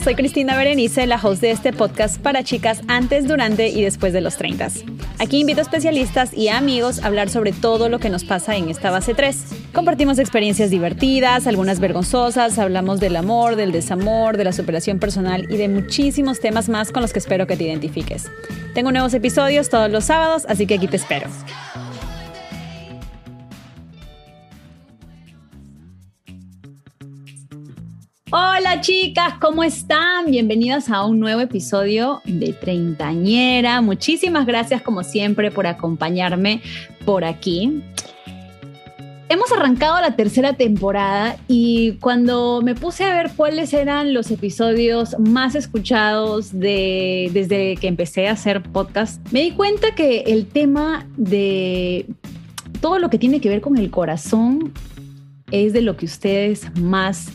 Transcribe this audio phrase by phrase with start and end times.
[0.00, 4.20] soy Cristina Berenice, la host de este podcast para chicas antes, durante y después de
[4.20, 4.68] los 30.
[5.18, 8.70] Aquí invito a especialistas y amigos a hablar sobre todo lo que nos pasa en
[8.70, 9.36] esta base 3.
[9.74, 15.56] Compartimos experiencias divertidas, algunas vergonzosas, hablamos del amor, del desamor, de la superación personal y
[15.56, 18.30] de muchísimos temas más con los que espero que te identifiques.
[18.74, 21.28] Tengo nuevos episodios todos los sábados, así que aquí te espero.
[28.34, 30.30] Hola chicas, ¿cómo están?
[30.30, 33.82] Bienvenidas a un nuevo episodio de Treintañera.
[33.82, 36.62] Muchísimas gracias como siempre por acompañarme
[37.04, 37.82] por aquí.
[39.28, 45.14] Hemos arrancado la tercera temporada y cuando me puse a ver cuáles eran los episodios
[45.18, 51.06] más escuchados de, desde que empecé a hacer podcast, me di cuenta que el tema
[51.18, 52.06] de
[52.80, 54.72] todo lo que tiene que ver con el corazón
[55.50, 57.30] es de lo que ustedes más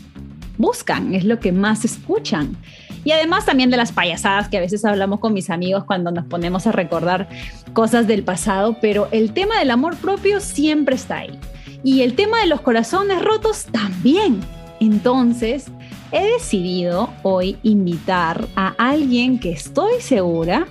[0.58, 2.56] buscan, es lo que más escuchan.
[3.04, 6.26] Y además también de las payasadas que a veces hablamos con mis amigos cuando nos
[6.26, 7.28] ponemos a recordar
[7.72, 11.38] cosas del pasado, pero el tema del amor propio siempre está ahí.
[11.82, 14.40] Y el tema de los corazones rotos también.
[14.80, 15.66] Entonces,
[16.12, 20.66] he decidido hoy invitar a alguien que estoy segura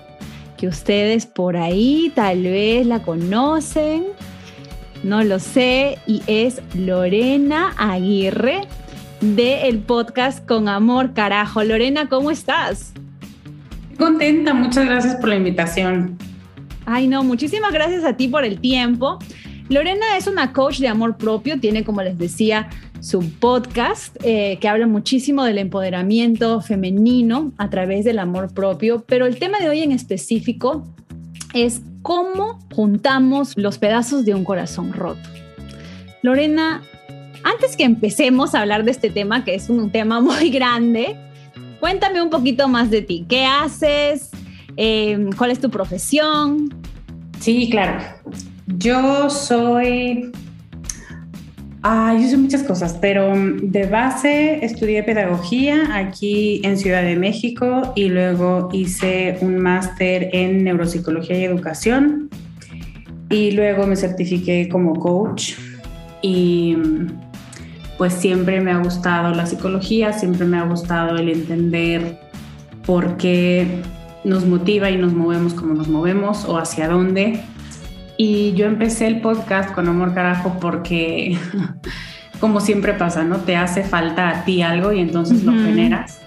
[0.57, 4.05] que ustedes por ahí tal vez la conocen,
[5.03, 8.61] no lo sé, y es Lorena Aguirre
[9.21, 11.63] de el podcast Con Amor Carajo.
[11.63, 12.93] Lorena, ¿cómo estás?
[13.97, 16.17] Contenta, muchas gracias por la invitación.
[16.85, 19.19] Ay, no, muchísimas gracias a ti por el tiempo.
[19.69, 22.69] Lorena es una coach de amor propio, tiene, como les decía,
[23.01, 29.25] su podcast eh, que habla muchísimo del empoderamiento femenino a través del amor propio, pero
[29.25, 30.85] el tema de hoy en específico
[31.53, 35.29] es cómo juntamos los pedazos de un corazón roto.
[36.22, 36.81] Lorena,
[37.47, 41.16] antes que empecemos a hablar de este tema, que es un tema muy grande,
[41.80, 43.25] cuéntame un poquito más de ti.
[43.28, 44.31] ¿Qué haces?
[44.75, 46.74] Em, ¿Cuál es tu profesión?
[47.40, 48.03] Sí, claro.
[48.78, 50.31] Yo soy...
[51.84, 57.94] Ah, yo soy muchas cosas, pero de base estudié pedagogía aquí en Ciudad de México
[57.96, 62.30] y luego hice un máster en neuropsicología y educación
[63.30, 65.53] y luego me certifiqué como coach
[66.22, 66.75] y
[67.97, 72.19] pues siempre me ha gustado la psicología, siempre me ha gustado el entender
[72.85, 73.81] por qué
[74.24, 77.41] nos motiva y nos movemos como nos movemos o hacia dónde.
[78.18, 81.38] Y yo empecé el podcast con Amor Carajo porque,
[82.40, 83.38] como siempre pasa, ¿no?
[83.38, 86.19] Te hace falta a ti algo y entonces lo generas.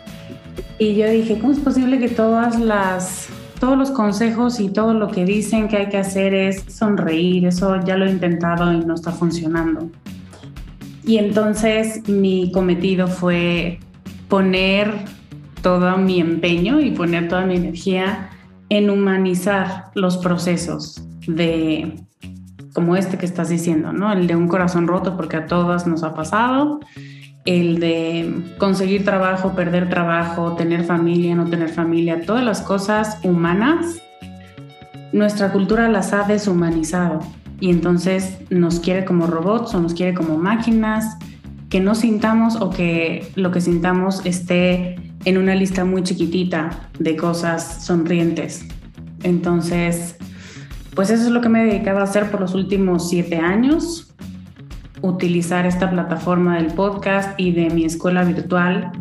[0.79, 3.29] Y yo dije, ¿cómo es posible que todas las,
[3.59, 7.47] todos los consejos y todo lo que dicen que hay que hacer es sonreír?
[7.47, 9.91] Eso ya lo he intentado y no está funcionando.
[11.11, 13.81] Y entonces mi cometido fue
[14.29, 14.95] poner
[15.61, 18.31] todo mi empeño y poner toda mi energía
[18.69, 21.97] en humanizar los procesos de
[22.75, 24.13] como este que estás diciendo, ¿no?
[24.13, 26.79] El de un corazón roto porque a todas nos ha pasado,
[27.45, 34.01] el de conseguir trabajo, perder trabajo, tener familia, no tener familia, todas las cosas humanas,
[35.13, 37.19] nuestra cultura las ha deshumanizado
[37.61, 41.17] y entonces nos quiere como robots o nos quiere como máquinas,
[41.69, 47.17] que no sintamos o que lo que sintamos esté en una lista muy chiquitita de
[47.17, 48.65] cosas sonrientes.
[49.23, 50.17] Entonces,
[50.95, 54.13] pues eso es lo que me he dedicado a hacer por los últimos siete años,
[55.03, 58.93] utilizar esta plataforma del podcast y de mi escuela virtual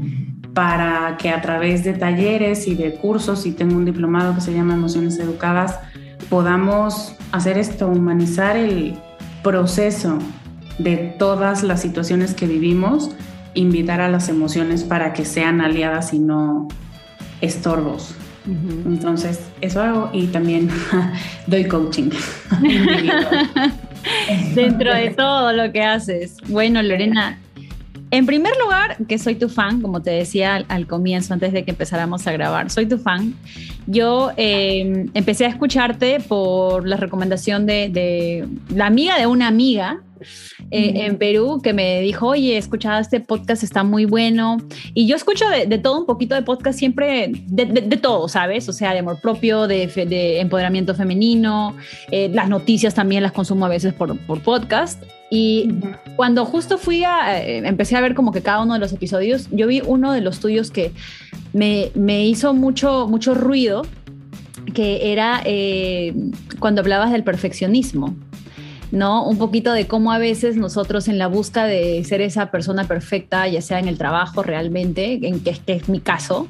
[0.53, 4.53] para que a través de talleres y de cursos, y tengo un diplomado que se
[4.53, 5.79] llama Emociones Educadas,
[6.29, 8.95] podamos hacer esto, humanizar el
[9.43, 10.19] proceso
[10.77, 13.11] de todas las situaciones que vivimos,
[13.53, 16.67] invitar a las emociones para que sean aliadas y no
[17.41, 18.15] estorbos.
[18.85, 20.69] Entonces, eso hago y también
[21.47, 22.09] doy coaching.
[24.55, 26.37] Dentro de todo lo que haces.
[26.47, 27.37] Bueno, Lorena,
[28.11, 31.71] en primer lugar, que soy tu fan, como te decía al, comienzo, antes de que
[31.71, 33.35] empezáramos a grabar, soy tu fan.
[33.85, 40.01] Yo eh, empecé a escucharte por la recomendación de, la amiga de una amiga
[40.71, 44.57] eh, en Perú que me dijo, oye, he escuchado este podcast, está muy bueno.
[44.93, 48.67] Y yo escucho de, todo un poquito de podcast siempre, de, todo, ¿sabes?
[48.69, 51.75] O sea, de amor propio, de, empoderamiento femenino,
[52.11, 55.01] eh, las noticias también las consumo a veces por, por podcast.
[55.31, 55.69] Y
[56.15, 59.47] cuando justo fui a, eh, empecé a ver como que cada uno de los episodios,
[59.51, 60.91] yo vi uno de los tuyos que
[61.53, 63.83] me, me hizo mucho, mucho ruido,
[64.73, 65.41] que era
[66.59, 68.15] cuando hablabas del perfeccionismo.
[68.91, 69.25] ¿No?
[69.25, 73.47] Un poquito de cómo a veces nosotros en la busca de ser esa persona perfecta,
[73.47, 76.47] ya sea en el trabajo realmente, en que, que es mi caso,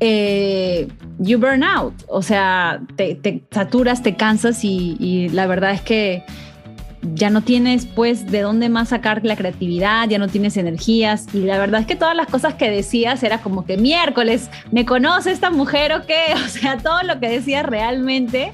[0.00, 0.88] eh,
[1.18, 6.24] you burn out, o sea, te, saturas, te cansas y, la verdad es que
[7.14, 11.40] ya no tienes pues de dónde más sacar la creatividad, ya no tienes energías y
[11.40, 15.30] la verdad es que todas las cosas que decías era como que miércoles, ¿me conoce
[15.30, 16.34] esta mujer o qué?
[16.44, 18.52] O sea, todo lo que decías realmente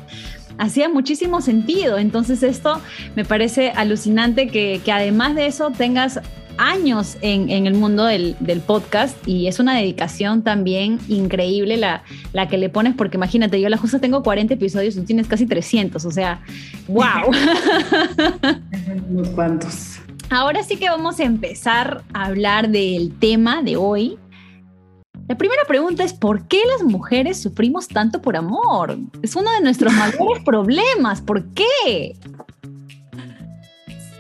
[0.61, 1.99] hacía muchísimo sentido.
[1.99, 2.81] Entonces esto
[3.17, 6.21] me parece alucinante que, que además de eso tengas
[6.61, 8.37] años en, el mundo del,
[8.67, 12.03] podcast y es una dedicación también increíble la,
[12.35, 15.47] la, que le pones, porque imagínate, yo la justa tengo 40 episodios, tú tienes casi
[15.47, 16.43] 300, o sea,
[16.87, 17.31] wow.
[19.09, 20.01] Unos cuantos.
[20.29, 24.19] Ahora sí que vamos a empezar a hablar del tema de hoy.
[25.31, 28.99] La primera pregunta es, ¿por qué las mujeres sufrimos tanto por amor?
[29.23, 31.21] Es uno de nuestros mayores problemas.
[31.21, 32.17] ¿Por qué?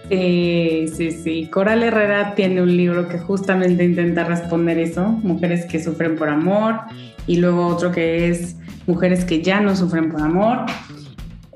[0.08, 1.46] Sí, sí, sí.
[1.52, 6.78] Coral Herrera tiene un libro que justamente intenta responder eso, mujeres que sufren por amor,
[7.26, 8.54] y luego otro que es
[8.86, 10.58] mujeres que ya no sufren por amor,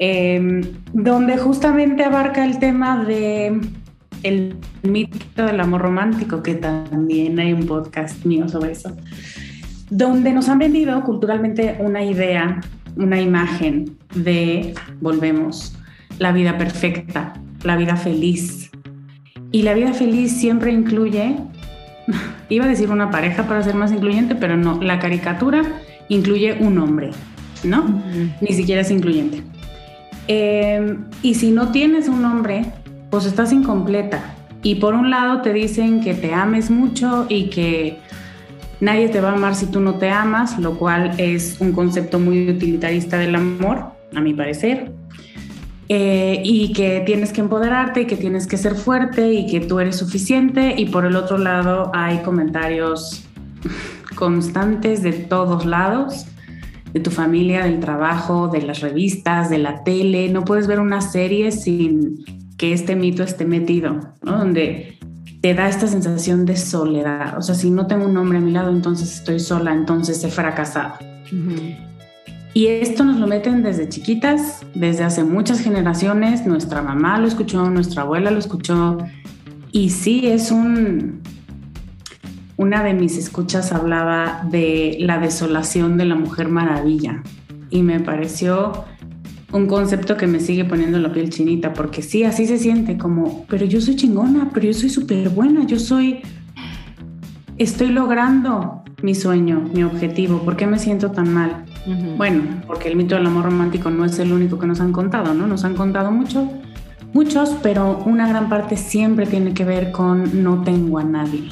[0.01, 0.63] em,
[0.93, 3.61] donde justamente abarca el tema de
[4.25, 8.97] el mito del amor romántico, que también hay un podcast mío sobre eso,
[9.95, 12.61] donde nos han vendido culturalmente una idea,
[12.97, 15.77] una imagen de, volvemos,
[16.19, 18.73] la vida perfecta, la vida feliz.
[19.53, 21.37] Y la vida feliz siempre incluye,
[22.49, 25.63] iba a decir una pareja para ser más incluyente, pero no, la caricatura
[26.09, 27.11] incluye un hombre,
[27.63, 28.03] ¿no?
[28.41, 29.45] Ni siquiera es incluyente.
[30.27, 32.65] Em, y si no tienes un hombre,
[33.11, 34.35] pues estás incompleta.
[34.65, 38.01] Y por un lado te dicen que te ames mucho y que
[38.85, 42.19] nadie te va a amar si tú no te amas, lo cual es un concepto
[42.21, 44.93] muy utilitarista del amor, a mi parecer.
[45.89, 49.81] Eh, y que tienes que empoderarte y que tienes que ser fuerte y que tú
[49.81, 53.27] eres suficiente y por el otro lado hay comentarios
[54.15, 56.27] constantes de todos lados,
[56.95, 60.31] de tu familia, del trabajo, de las revistas, de la tele.
[60.31, 62.25] No puedes ver una serie sin
[62.57, 64.39] que este mito esté metido, ¿no?
[64.39, 64.99] Donde
[65.45, 67.37] te da esta sensación de soledad.
[67.37, 70.31] O sea, si no tengo un hombre a mi lado, entonces estoy sola, entonces he
[70.31, 70.95] fracasado.
[72.55, 76.47] Y esto nos lo meten desde chiquitas, desde hace muchas generaciones.
[76.47, 78.97] Nuestra mamá lo escuchó, nuestra abuela lo escuchó.
[79.71, 81.21] Y sí, es un...
[82.57, 87.23] Una de mis escuchas hablaba de la desolación de la mujer maravilla.
[87.69, 88.87] Y me pareció
[89.55, 93.47] un concepto que me sigue poniendo la piel chinita, porque sí, así se siente como,
[93.49, 96.23] pero yo soy chingona, pero yo soy súper buena, yo soy,
[97.57, 101.65] estoy logrando mi sueño, mi objetivo, ¿por qué me siento tan mal?
[102.17, 105.35] Bueno, porque el mito del amor romántico no es el único que nos han contado,
[105.35, 105.47] ¿no?
[105.47, 106.51] Nos han contado mucho,
[107.13, 111.49] muchos, pero una gran parte siempre tiene que ver con no tengo a nadie.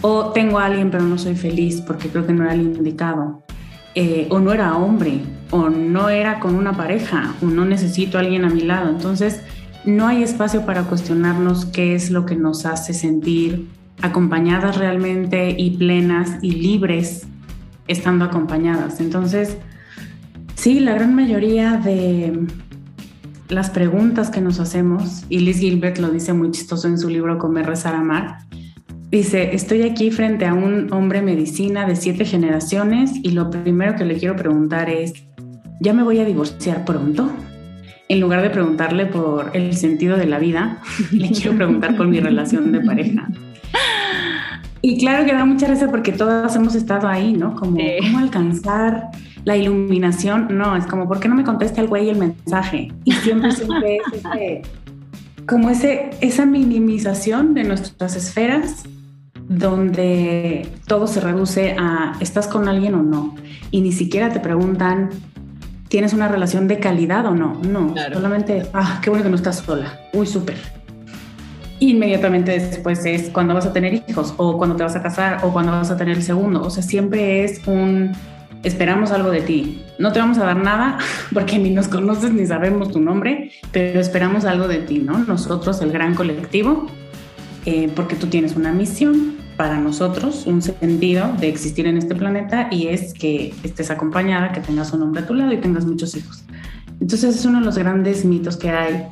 [0.00, 3.42] O tengo a alguien pero no soy feliz porque creo que no era el indicado.
[4.00, 8.20] Eh, o no era hombre, o no era con una pareja, o no necesito a
[8.20, 8.90] alguien a mi lado.
[8.90, 9.40] Entonces,
[9.84, 13.66] no hay espacio para cuestionarnos qué es lo que nos hace sentir
[14.00, 17.26] acompañadas realmente y plenas y libres
[17.88, 19.00] estando acompañadas.
[19.00, 19.56] Entonces,
[20.54, 22.46] sí, la gran mayoría de
[23.48, 27.36] las preguntas que nos hacemos, y Liz Gilbert lo dice muy chistoso en su libro
[27.36, 28.47] Comer, Rezar, Amar,
[29.10, 34.04] dice, estoy aquí frente a un hombre medicina de siete generaciones y lo primero que
[34.04, 35.12] le quiero preguntar es,
[35.80, 37.30] ¿ya me voy a divorciar pronto?
[38.08, 40.80] En lugar de preguntarle por el sentido de la vida,
[41.12, 43.28] le quiero preguntar por mi relación de pareja.
[44.80, 47.54] Y claro que da mucha risa porque todas hemos estado ahí, ¿no?
[47.56, 49.08] Como cómo alcanzar
[49.44, 50.46] la iluminación.
[50.56, 52.92] No, es como, ¿por qué no me contesta el güey el mensaje?
[53.04, 54.62] Y siempre, siempre es ese,
[55.46, 58.84] como ese, esa minimización de nuestras esferas
[59.48, 63.34] donde todo se reduce a ¿estás con alguien o no?
[63.70, 65.10] Y ni siquiera te preguntan
[65.88, 67.60] ¿tienes una relación de calidad o no?
[67.62, 70.00] No, solamente, ah, qué bueno que no estás sola.
[70.12, 70.56] Uy, súper
[71.80, 75.52] inmediatamente después es cuando vas a tener hijos o cuando te vas a casar o
[75.52, 76.62] cuando vas a tener el segundo.
[76.62, 78.12] O sea, siempre es un
[78.62, 79.84] esperamos algo de ti.
[79.98, 80.98] No te vamos a dar nada
[81.32, 85.18] porque ni nos conoces ni sabemos tu nombre, pero esperamos algo de ti, ¿no?
[85.18, 86.86] Nosotros, el gran colectivo,
[87.66, 92.68] eh, porque tú tienes una misión para nosotros, un sentido de existir en este planeta
[92.70, 96.16] y es que estés acompañada, que tengas un hombre a tu lado y tengas muchos
[96.16, 96.44] hijos.
[97.00, 99.06] Entonces es uno de los grandes mitos que hay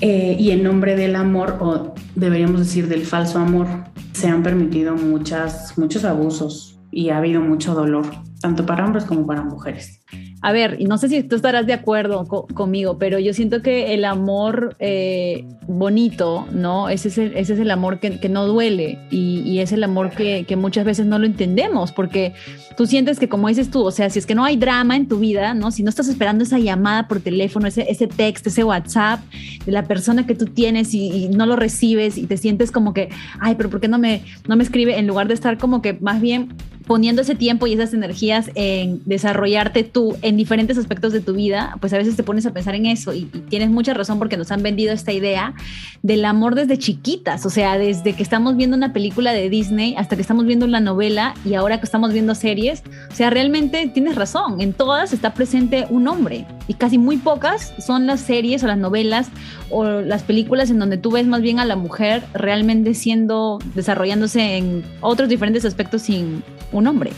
[0.00, 3.66] eh, y en nombre del amor, o deberíamos decir del falso amor,
[4.12, 8.06] se han permitido muchas, muchos abusos y ha habido mucho dolor,
[8.40, 10.00] tanto para hombres como para mujeres.
[10.44, 14.04] A ver, no sé si tú estarás de acuerdo conmigo, pero yo siento que el
[14.04, 16.88] amor eh, bonito, ¿no?
[16.88, 20.44] Ese es el, ese es el amor que, no duele y, es el amor que,
[20.44, 22.32] que, muchas veces no lo entendemos, porque
[22.76, 25.06] tú sientes que, como dices tú, o sea, si es que no hay drama en
[25.06, 25.70] tu vida, ¿no?
[25.70, 29.20] Si no estás esperando esa llamada por teléfono, ese, ese texto, ese WhatsApp
[29.64, 32.94] de la persona que tú tienes y, y, no lo recibes y te sientes como
[32.94, 34.98] que, ay, pero ¿por qué no me, no me escribe?
[34.98, 36.48] En lugar de estar como que más bien
[36.92, 41.78] poniendo ese tiempo y esas energías en desarrollarte tú en diferentes aspectos de tu vida,
[41.80, 44.36] pues a veces te pones a pensar en eso y, y, tienes mucha razón porque
[44.36, 45.54] nos han vendido esta idea
[46.02, 50.16] del amor desde chiquitas, o sea, desde que estamos viendo una película de Disney hasta
[50.16, 54.14] que estamos viendo una novela y ahora que estamos viendo series, o sea, realmente tienes
[54.14, 58.66] razón, en todas está presente un hombre y casi muy pocas son las series o
[58.66, 59.28] las novelas
[59.70, 64.58] o las películas en donde tú ves más bien a la mujer realmente siendo, desarrollándose
[64.58, 67.10] en otros diferentes aspectos sin un hombre.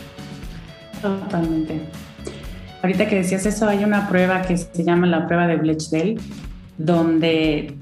[1.01, 1.81] Totalmente.
[2.81, 6.19] Ahorita que decías eso, hay una prueba que se llama la prueba de Blechdel,
[6.77, 7.75] donde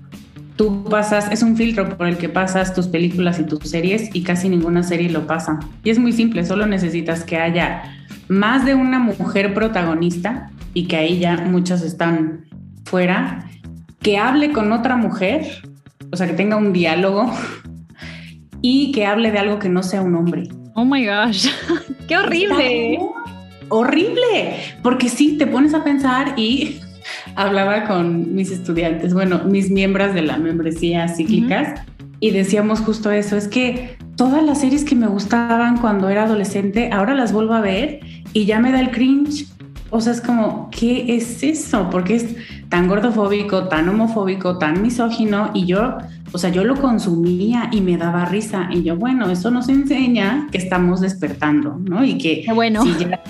[0.56, 4.24] tú pasas, es un filtro por el que pasas tus películas y tus series y
[4.24, 5.60] casi ninguna serie lo pasa.
[5.84, 7.84] Y es muy simple, solo necesitas que haya
[8.28, 12.46] más de una mujer protagonista y que ahí ya muchas están
[12.86, 13.50] fuera,
[14.02, 15.46] que hable con otra mujer,
[16.12, 17.34] o sea, que tenga un diálogo
[18.62, 20.48] y que hable de algo que no sea un hombre.
[20.76, 21.48] Oh my gosh,
[22.08, 23.00] qué horrible.
[23.70, 26.80] Horrible, porque sí, te pones a pensar y
[27.36, 32.16] hablaba con mis estudiantes, bueno, mis miembros de la membresía cíclicas, uh -huh.
[32.20, 36.90] y decíamos justo eso, es que todas las series que me gustaban cuando era adolescente,
[36.92, 38.00] ahora las vuelvo a ver
[38.34, 39.48] y ya me da el cringe.
[39.96, 41.88] O sea, es como, ¿qué es eso?
[41.92, 42.36] Porque es
[42.68, 46.00] tan gordofóbico, tan homofóbico, tan misógino y yo,
[46.32, 50.48] o sea, yo lo consumía y me daba risa y yo, bueno, eso nos enseña
[50.52, 52.04] que estamos despertando, ¿no?
[52.04, 52.82] Y que bueno.
[52.82, 53.22] si ya,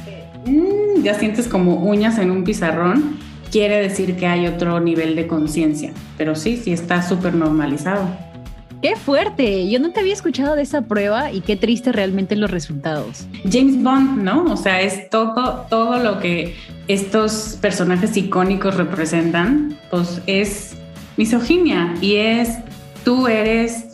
[0.45, 3.17] mmm, ya sientes como uñas en un pizarrón,
[3.51, 8.07] quiere decir que hay otro nivel de conciencia, pero sí, sí está súper normalizado.
[8.83, 12.51] Qué fuerte, yo no te había escuchado de esa prueba y qué triste realmente los
[12.51, 13.25] resultados.
[13.49, 14.43] James Bond, ¿no?
[14.43, 16.53] O sea, es todo, todo lo que
[16.89, 20.75] estos personajes icónicos representan, pues es
[21.15, 22.57] misoginia y es
[23.05, 23.85] tú eres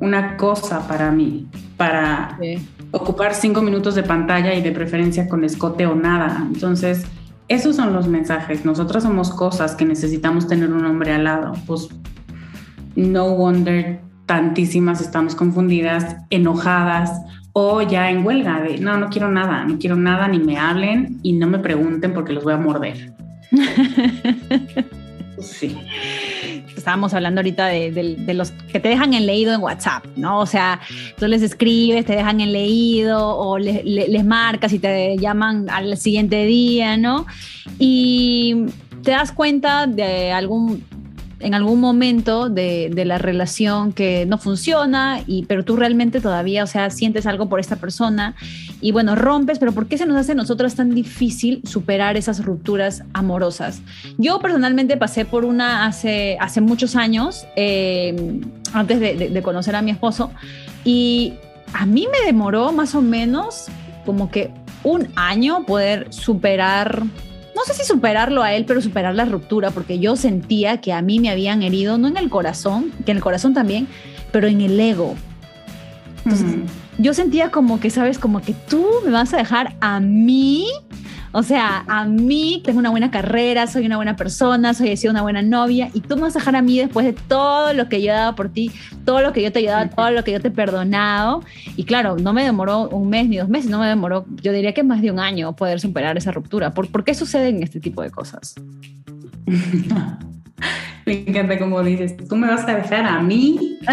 [0.00, 1.46] una cosa para mí,
[1.76, 2.56] para sí.
[2.90, 6.44] ocupar cinco minutos de pantalla y de preferencia con escote o nada.
[6.52, 7.04] Entonces,
[7.46, 8.64] esos son los mensajes.
[8.64, 11.52] Nosotras somos cosas que necesitamos tener un hombre al lado.
[11.64, 11.90] Pues
[12.96, 17.20] no wonder tantísimas estamos confundidas, enojadas
[17.52, 21.18] o ya en huelga de no, no quiero nada, no quiero nada, ni me hablen
[21.22, 23.12] y no me pregunten porque los voy a morder.
[25.40, 25.76] sí.
[26.76, 30.40] Estábamos hablando ahorita de, de, de, los que te dejan en leído en WhatsApp, ¿no?
[30.40, 30.80] O sea,
[31.18, 35.68] tú les escribes, te dejan en leído o le, le, les marcas y te llaman
[35.70, 37.26] al siguiente día, ¿no?
[37.78, 38.64] Y
[39.02, 40.82] te das cuenta de algún
[41.42, 46.64] en algún momento de, de, la relación que no funciona, y, pero tú realmente todavía,
[46.64, 48.34] o sea, sientes algo por esta persona
[48.80, 52.44] y bueno, rompes, pero ¿por qué se nos hace a nosotros tan difícil superar esas
[52.44, 53.82] rupturas amorosas?
[54.18, 58.40] Yo personalmente pasé por una hace, hace muchos años, eh,
[58.72, 60.30] antes de, de, de conocer a mi esposo,
[60.84, 61.34] y
[61.72, 63.66] a mí me demoró más o menos
[64.04, 64.50] como que
[64.84, 67.02] un año poder superar
[67.54, 71.02] no sé si superarlo a él, pero superar la ruptura, porque yo sentía que a
[71.02, 73.88] mí me habían herido, no en el corazón, que en el corazón también,
[74.30, 75.14] pero en el ego.
[76.24, 76.56] Entonces,
[76.98, 80.66] yo sentía como que, sabes, como que tú me vas a dejar a mí.
[81.34, 85.12] O sea, a mí tengo una buena carrera, soy una buena persona, soy he sido
[85.12, 87.88] una buena novia y tú me vas a dejar a mí después de todo lo
[87.88, 88.70] que yo he dado por ti,
[89.06, 91.42] todo lo que yo te he ayudado, todo lo que yo te he perdonado.
[91.76, 94.74] Y claro, no me demoró un mes ni dos meses, no me demoró, yo diría
[94.74, 96.74] que más de un año poder superar esa ruptura.
[96.74, 98.54] ¿Por, ¿por qué suceden este tipo de cosas?
[101.06, 103.78] me encanta como dices, tú me vas a dejar a mí.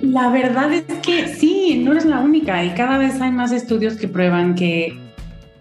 [0.00, 3.96] La verdad es que sí, no eres la única y cada vez hay más estudios
[3.96, 4.96] que prueban que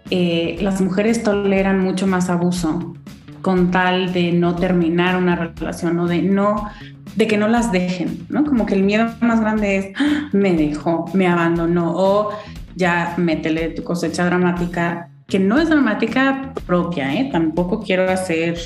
[0.10, 2.96] eh, las mujeres toleran mucho más abuso
[3.42, 6.70] con tal de no terminar una relación o de no
[7.16, 8.46] de que no las dejen, ¿no?
[8.46, 10.30] Como que el miedo más grande es ¡Ah!
[10.34, 12.30] me dejó, me abandonó o
[12.76, 17.30] ya métele tu cosecha dramática, que no es dramática propia, ¿eh?
[17.32, 18.60] Tampoco quiero hacer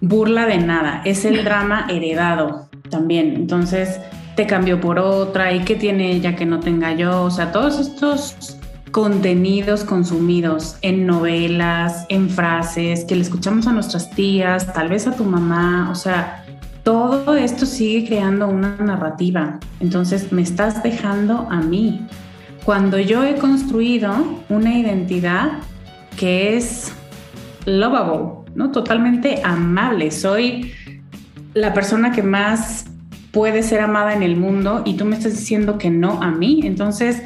[0.00, 3.34] burla de nada, es el drama heredado también.
[3.36, 4.00] Entonces,
[4.34, 7.78] te cambió por otra y qué tiene ella que no tenga yo, o sea, todos
[7.78, 8.58] estos
[8.92, 15.16] contenidos consumidos en novelas, en frases que le escuchamos a nuestras tías, tal vez a
[15.16, 16.44] tu mamá, o sea,
[16.82, 19.58] todo esto sigue creando una narrativa.
[19.80, 22.06] Entonces, me estás dejando a mí.
[22.64, 24.12] Cuando yo he construido
[24.48, 25.52] una identidad
[26.16, 26.92] que es
[27.64, 28.70] lovable, ¿no?
[28.72, 30.10] Totalmente amable.
[30.10, 30.72] Soy
[31.54, 32.86] la persona que más
[33.30, 36.60] puede ser amada en el mundo y tú me estás diciendo que no a mí.
[36.64, 37.22] Entonces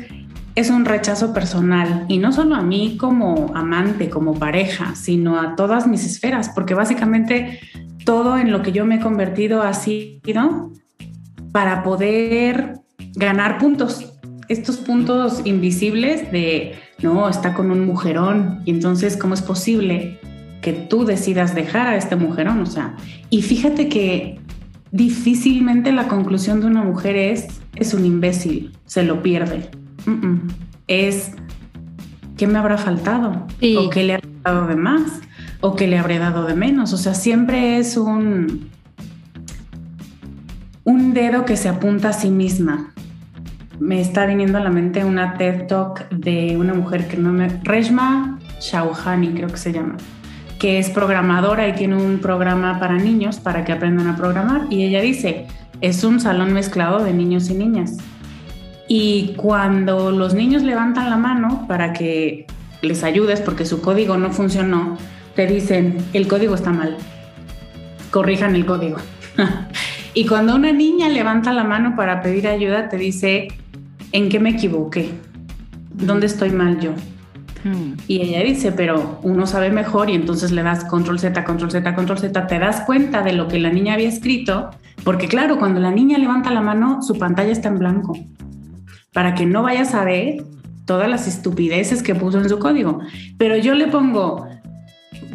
[0.56, 5.54] es un rechazo personal y no solo a mí como amante, como pareja, sino a
[5.54, 7.60] todas mis esferas, porque básicamente
[8.06, 10.72] todo en lo que yo me he convertido ha sido
[11.52, 12.78] para poder
[13.14, 14.14] ganar puntos.
[14.48, 20.18] Estos puntos invisibles de, no, está con un mujerón y entonces, ¿cómo es posible
[20.62, 22.60] que tú decidas dejar a este mujerón?
[22.62, 22.96] O sea,
[23.28, 24.40] y fíjate que
[24.90, 29.68] difícilmente la conclusión de una mujer es, es un imbécil, se lo pierde.
[30.86, 31.32] Es,
[32.36, 33.46] ¿qué me habrá faltado?
[33.78, 35.20] ¿O qué le ha dado de más?
[35.60, 36.92] ¿O qué le habré dado de menos?
[36.92, 38.68] O sea, siempre es un,
[40.84, 42.92] un dedo que se apunta a sí misma.
[43.78, 47.48] Me está viniendo a la mente una TED Talk de una mujer que no me...
[47.62, 49.96] Reshma Shauhani creo que se llama
[50.58, 54.66] que es programadora y tiene un programa para niños para que aprendan a programar.
[54.70, 55.46] Y ella dice,
[55.80, 57.98] es un salón mezclado de niños y niñas.
[58.88, 62.46] Y cuando los niños levantan la mano para que
[62.82, 64.96] les ayudes porque su código no funcionó,
[65.34, 66.96] te dicen, el código está mal,
[68.10, 68.98] corrijan el código.
[70.14, 73.48] y cuando una niña levanta la mano para pedir ayuda, te dice,
[74.12, 75.10] ¿en qué me equivoqué?
[75.92, 76.92] ¿Dónde estoy mal yo?
[77.64, 77.94] Hmm.
[78.06, 81.94] Y ella dice, pero uno sabe mejor y entonces le das control Z, control Z,
[81.94, 84.70] control Z, te das cuenta de lo que la niña había escrito,
[85.02, 88.16] porque claro, cuando la niña levanta la mano, su pantalla está en blanco,
[89.16, 90.44] para que no vayas a ver
[90.84, 93.00] todas las estupideces que puso en su código.
[93.38, 94.46] Pero yo le pongo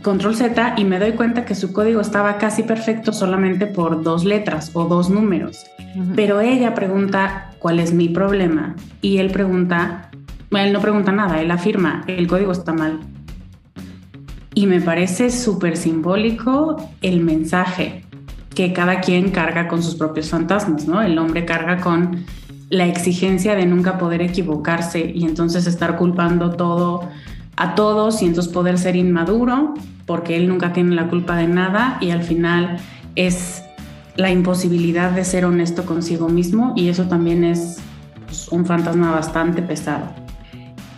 [0.03, 4.23] control Z y me doy cuenta que su código estaba casi perfecto solamente por dos
[4.23, 5.65] letras o dos números.
[6.15, 10.11] Pero ella pregunta cuál es mi problema y él pregunta
[10.51, 13.00] él no pregunta nada, él afirma, el código está mal.
[14.53, 18.03] Y me parece súper simbólico el mensaje
[18.53, 21.01] que cada quien carga con sus propios fantasmas, ¿no?
[21.01, 22.25] El hombre carga con
[22.72, 27.10] la exigencia de nunca poder equivocarse y entonces estar culpando todo
[27.57, 29.74] a todos y entonces poder ser inmaduro
[30.05, 32.77] porque él nunca tiene la culpa de nada y al final
[33.16, 33.62] es
[34.16, 37.79] la imposibilidad de ser honesto consigo mismo y eso también es
[38.25, 40.05] pues, un fantasma bastante pesado.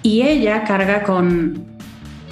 [0.04, 1.66] Y ella carga con,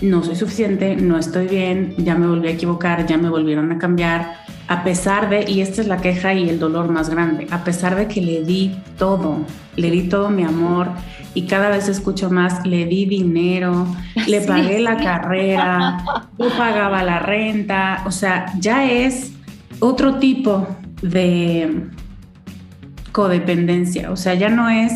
[0.01, 3.77] no soy suficiente, no estoy bien, ya me volví a equivocar, ya me volvieron a
[3.77, 4.35] cambiar,
[4.67, 7.95] a pesar de, y esta es la queja y el dolor más grande, a pesar
[7.95, 10.89] de que le di todo, le di todo mi amor
[11.33, 13.87] y cada vez escucho más, le di dinero,
[14.27, 16.03] le pagué la carrera,
[16.37, 19.31] yo pagaba la renta, o sea, ya es
[19.79, 20.67] otro tipo
[21.01, 21.87] de
[23.11, 24.93] codependencia, o sea, ya no es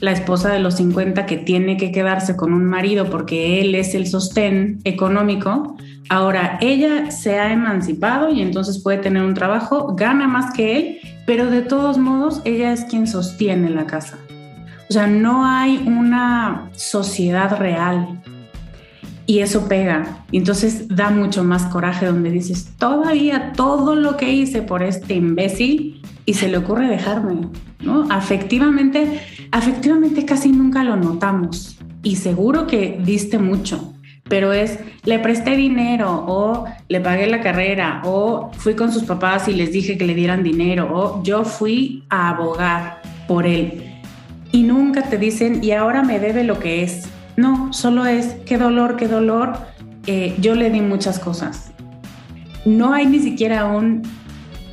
[0.00, 3.94] la esposa de los 50 que tiene que quedarse con un marido porque él es
[3.94, 5.76] el sostén económico,
[6.08, 10.98] ahora ella se ha emancipado y entonces puede tener un trabajo, gana más que él,
[11.26, 14.18] pero de todos modos ella es quien sostiene la casa.
[14.88, 18.20] O sea, no hay una sociedad real
[19.26, 20.24] y eso pega.
[20.32, 26.02] Entonces da mucho más coraje donde dices, todavía todo lo que hice por este imbécil
[26.26, 27.48] y se le ocurre dejarme,
[27.80, 28.06] ¿no?
[28.10, 33.94] Afectivamente, afectivamente casi nunca lo notamos y seguro que diste mucho,
[34.28, 39.48] pero es, le presté dinero o le pagué la carrera o fui con sus papás
[39.48, 43.90] y les dije que le dieran dinero o yo fui a abogar por él.
[44.52, 47.08] Y nunca te dicen, y ahora me debe lo que es.
[47.36, 49.54] No, solo es, qué dolor, qué dolor.
[50.06, 51.72] Eh, yo le di muchas cosas.
[52.64, 54.02] No hay ni siquiera un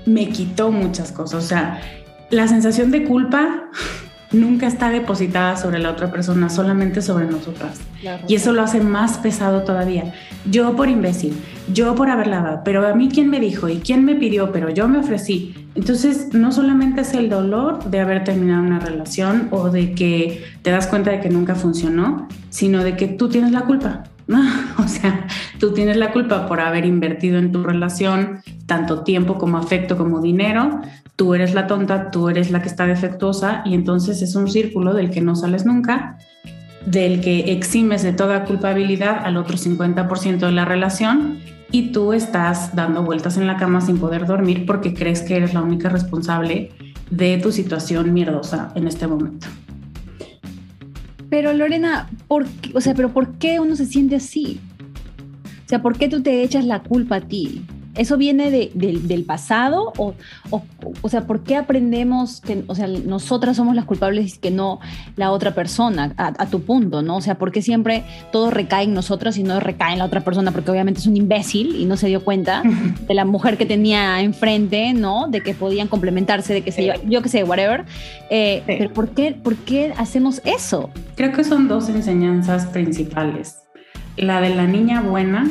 [0.06, 1.44] me quitó muchas cosas.
[1.44, 1.82] O sea,
[2.30, 3.70] la sensación de culpa
[4.32, 7.80] nunca está depositada sobre la otra persona, solamente sobre nosotras.
[8.28, 10.14] Y eso lo hace más pesado todavía.
[10.50, 11.36] Yo por imbécil,
[11.74, 14.70] yo por haber lavado, pero a mí quién me dijo y quién me pidió, pero
[14.70, 15.56] yo me ofrecí.
[15.76, 20.72] Entonces, no solamente es el dolor de haber terminado una relación o de que te
[20.72, 24.04] das cuenta de que nunca funcionó, sino de que tú tienes la culpa.
[24.78, 25.28] o sea,
[25.60, 30.22] tú tienes la culpa por haber invertido en tu relación tanto tiempo como afecto como
[30.22, 30.82] dinero,
[31.16, 34.94] tú eres la tonta, tú eres la que está defectuosa y entonces es un círculo
[34.94, 36.18] del que no sales nunca,
[36.86, 41.40] del que eximes de toda culpabilidad al otro 50% de la relación
[41.72, 45.54] y tú estás dando vueltas en la cama sin poder dormir porque crees que eres
[45.54, 46.72] la única responsable
[47.10, 49.48] de tu situación mierdosa en este momento.
[51.32, 54.60] Pero Lorena, ¿por o sea, pero ¿por qué uno se siente así?
[55.66, 57.64] O sea, ¿por qué tú te echas la culpa a ti?
[57.96, 59.92] ¿Eso viene del pasado?
[59.98, 60.14] O,
[61.02, 64.80] o, sea, ¿por qué aprendemos que, o sea, nosotras somos las culpables y que no
[65.18, 67.18] la otra persona, a, tu punto, ¿no?
[67.18, 70.22] O sea, ¿por qué siempre todo recae en nosotras y no recae en la otra
[70.22, 70.52] persona?
[70.52, 72.64] Porque obviamente es un imbécil y no se dio cuenta
[73.08, 75.28] de la mujer que tenía enfrente, ¿no?
[75.28, 77.86] De que podían complementarse, de que se yo qué sé, whatever.
[78.30, 80.90] Eh, pero ¿por qué, ¿por qué hacemos eso?
[81.16, 83.58] Creo que son dos enseñanzas principales.
[84.18, 85.46] La de la niña buena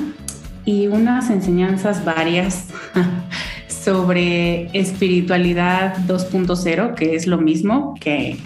[0.64, 2.68] y unas enseñanzas varias
[3.68, 8.38] sobre espiritualidad 2.0, que es lo mismo que,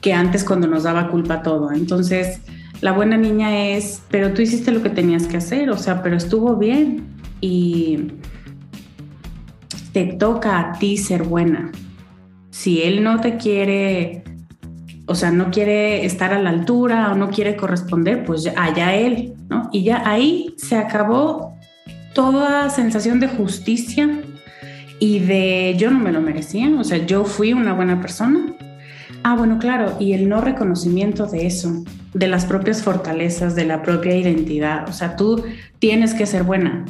[0.00, 1.72] que antes cuando nos daba culpa todo.
[1.72, 2.40] Entonces,
[2.80, 6.16] la buena niña es, pero tú hiciste lo que tenías que hacer, o sea, pero
[6.16, 7.06] estuvo bien
[7.40, 8.12] y
[9.92, 11.72] te toca a ti ser buena.
[12.50, 14.24] Si él no te quiere,
[15.10, 19.32] o sea, no quiere estar a la altura o no quiere corresponder, pues allá él,
[19.48, 19.68] ¿no?
[19.72, 21.58] Y ya ahí se acabó
[22.12, 24.08] toda sensación de justicia
[25.00, 28.54] y de yo no me lo merecía, o sea, yo fui una buena persona.
[29.24, 31.82] Ah, bueno, claro, y el no reconocimiento de eso,
[32.14, 35.42] de las propias fortalezas, de la propia identidad, o sea, tú
[35.80, 36.84] tienes que ser buena.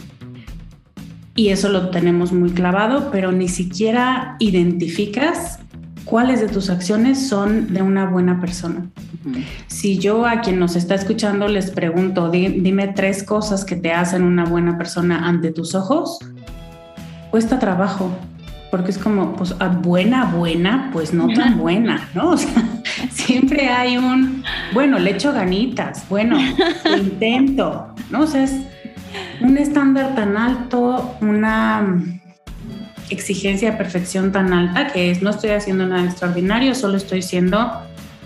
[1.34, 5.60] Y eso lo tenemos muy clavado, pero ni siquiera identificas
[6.10, 8.90] cuáles de tus acciones son de una buena persona.
[9.68, 14.24] Si yo a quien nos está escuchando les pregunto, dime tres cosas que te hacen
[14.24, 16.18] una buena persona ante tus ojos,
[17.30, 18.10] cuesta trabajo,
[18.72, 22.30] porque es como, pues, ah, buena, buena, pues no tan buena, ¿no?
[22.30, 22.68] O sea,
[23.10, 24.42] siempre hay un,
[24.74, 26.36] bueno, le echo ganitas, bueno,
[26.98, 28.22] intento, ¿no?
[28.22, 28.56] O sea, es
[29.40, 32.19] un estándar tan alto, una
[33.10, 37.70] exigencia de perfección tan alta que es no estoy haciendo nada extraordinario, solo estoy siendo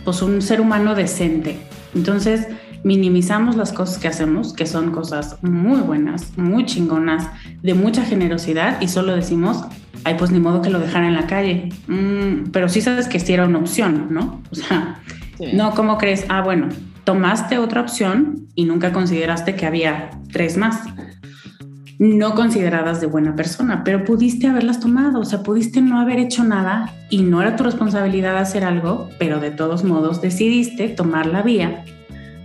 [0.05, 1.59] pues un ser humano decente.
[1.95, 2.49] Entonces,
[2.85, 7.29] minimizamos las cosas que hacemos, que son cosas muy buenas, muy chingonas,
[7.63, 9.65] de mucha generosidad y solo decimos,
[10.05, 11.71] ay, pues ni modo que lo dejara en la calle.
[11.89, 14.43] Mm, pero sí sabes que sí era una opción, ¿no?
[14.51, 15.01] O sea,
[15.55, 16.27] no, ¿cómo crees?
[16.29, 16.69] Ah, bueno,
[17.05, 20.83] tomaste otra opción y nunca consideraste que había tres más
[21.99, 26.45] no consideradas de buena persona, pero pudiste haberlas tomado, o sea, pudiste no haber hecho
[26.45, 31.43] nada y no era tu responsabilidad hacer algo, pero de todos modos decidiste tomar la
[31.43, 31.85] vía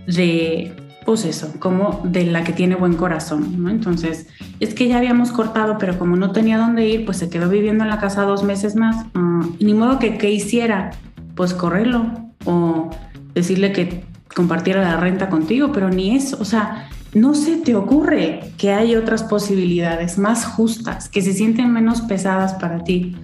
[0.06, 0.72] de,
[1.04, 3.70] pues eso, como de la que tiene buen corazón, ¿no?
[3.70, 4.28] Entonces,
[4.60, 7.84] es que ya habíamos cortado, pero como no tenía dónde ir, pues se quedó viviendo
[7.84, 9.06] en la casa dos meses más.
[9.14, 10.90] Ah, ni modo que, que hiciera,
[11.34, 12.06] pues correrlo
[12.44, 12.90] o
[13.34, 18.52] decirle que compartiera la renta contigo, pero ni eso, o sea, no se te ocurre
[18.56, 23.16] que hay otras posibilidades más justas, que se sienten menos pesadas para ti.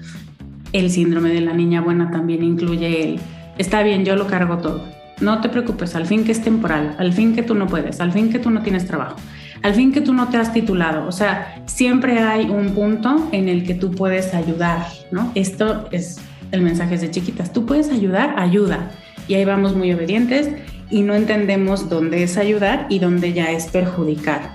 [0.73, 3.21] El síndrome de la niña buena también incluye el,
[3.59, 4.83] está bien, yo lo cargo todo.
[5.21, 8.13] No te preocupes, al fin que es temporal, al fin que tú no puedes, al
[8.13, 9.17] fin que tú no tienes trabajo,
[9.63, 11.07] al fin que tú no te has titulado.
[11.07, 15.31] O sea, siempre hay un punto en el que tú puedes ayudar, ¿no?
[15.35, 16.21] Esto es
[16.51, 17.53] el mensaje de chiquitas.
[17.53, 18.91] Tú puedes ayudar, ayuda.
[19.29, 20.51] Y ahí vamos muy obedientes
[20.91, 24.53] y no entendemos dónde es ayudar y dónde ya es perjudicar.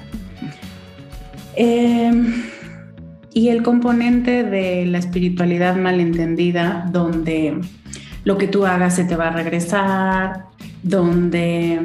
[1.56, 2.44] Em,
[3.34, 7.60] y el componente de la espiritualidad malentendida, donde
[8.24, 10.46] lo que tú hagas se te va a regresar,
[10.84, 11.80] donde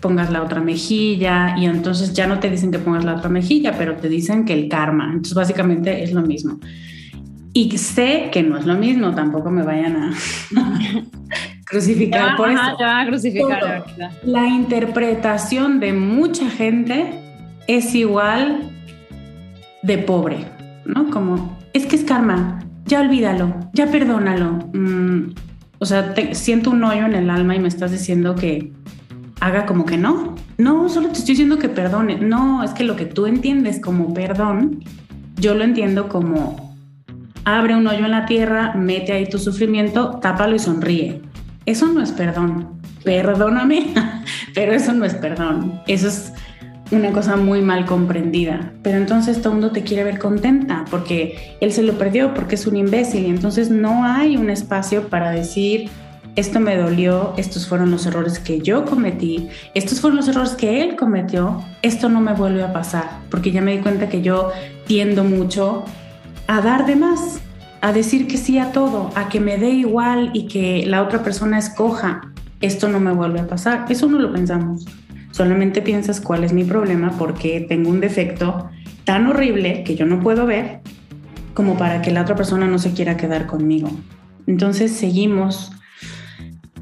[0.00, 3.76] pongas la otra mejilla y entonces ya no te dicen que pongas la otra mejilla,
[3.78, 5.06] pero te dicen que el karma.
[5.06, 6.58] Entonces básicamente es lo mismo.
[7.54, 10.12] Y sé que no es lo mismo, tampoco me vayan a
[11.72, 12.60] crucificar por eso.
[13.06, 13.84] crucificar.
[14.24, 17.18] La interpretación de mucha gente
[17.66, 18.70] es igual
[19.82, 20.44] de pobre,
[20.84, 21.10] ¿no?
[21.10, 24.58] Como, es que es karma, ya olvídalo, ya perdónalo.
[24.72, 25.34] Mm,
[25.78, 28.72] o sea, siento un hoyo en el alma y me estás diciendo que
[29.40, 30.36] haga como que no.
[30.58, 32.18] No, solo te estoy diciendo que perdone.
[32.18, 34.84] No, es que lo que tú entiendes como perdón,
[35.36, 36.76] yo lo entiendo como
[37.44, 41.31] abre un hoyo en la tierra, mete ahí tu sufrimiento, tápalo y sonríe.
[41.66, 42.80] Eso no es perdón.
[43.04, 43.94] Perdóname,
[44.54, 45.80] pero eso no es perdón.
[45.86, 46.32] Eso es
[46.90, 48.72] una cosa muy mal comprendida.
[48.82, 52.56] Pero entonces todo el mundo te quiere ver contenta porque él se lo perdió, porque
[52.56, 53.26] es un imbécil.
[53.26, 55.88] Y entonces no hay un espacio para decir,
[56.36, 60.82] esto me dolió, estos fueron los errores que yo cometí, estos fueron los errores que
[60.82, 64.50] él cometió, esto no me vuelve a pasar, porque ya me di cuenta que yo
[64.86, 65.84] tiendo mucho
[66.46, 67.40] a dar de más
[67.82, 71.24] a decir que sí a todo, a que me dé igual y que la otra
[71.24, 73.86] persona escoja, esto no me vuelve a pasar.
[73.88, 74.86] Eso no lo pensamos.
[75.32, 78.70] Solamente piensas cuál es mi problema porque tengo un defecto
[79.04, 80.80] tan horrible que yo no puedo ver
[81.54, 83.90] como para que la otra persona no se quiera quedar conmigo.
[84.46, 85.72] Entonces seguimos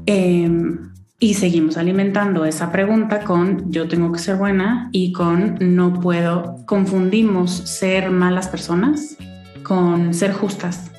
[0.05, 5.99] em, Y seguimos alimentando esa pregunta con yo tengo que ser buena y con no
[5.99, 6.57] puedo.
[6.65, 9.17] Confundimos ser malas personas
[9.63, 10.90] con ser justas.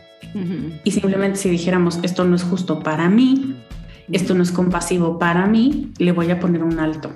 [0.85, 3.55] Y simplemente si dijéramos esto no es justo para mí,
[4.11, 7.13] esto no es compasivo para mí, le voy a poner un alto.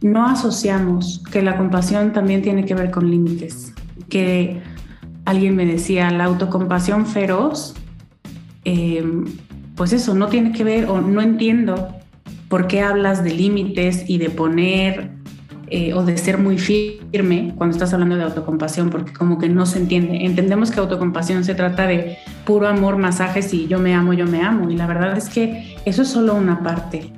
[0.00, 3.72] No asociamos que la compasión también tiene que ver con límites,
[4.08, 4.60] que
[5.24, 7.74] alguien me decía, la autocompasión feroz,
[8.64, 9.04] eh,
[9.74, 11.88] pues eso, no tiene que ver o no entiendo
[12.48, 15.17] por qué hablas de límites y de poner
[15.70, 19.66] eh, o de ser muy firme cuando estás hablando de autocompasión, porque como que no
[19.66, 20.24] se entiende.
[20.24, 24.42] Entendemos que autocompasión se trata de puro amor, masajes y yo me amo, yo me
[24.42, 24.70] amo.
[24.70, 27.12] Y la verdad es que eso es solo una parte.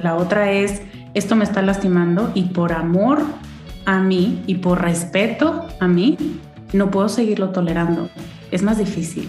[0.00, 0.82] La otra es,
[1.14, 3.22] esto me está lastimando y por amor
[3.84, 6.16] a mí y por respeto a mí,
[6.72, 8.08] no puedo seguirlo tolerando.
[8.50, 9.28] Es más difícil.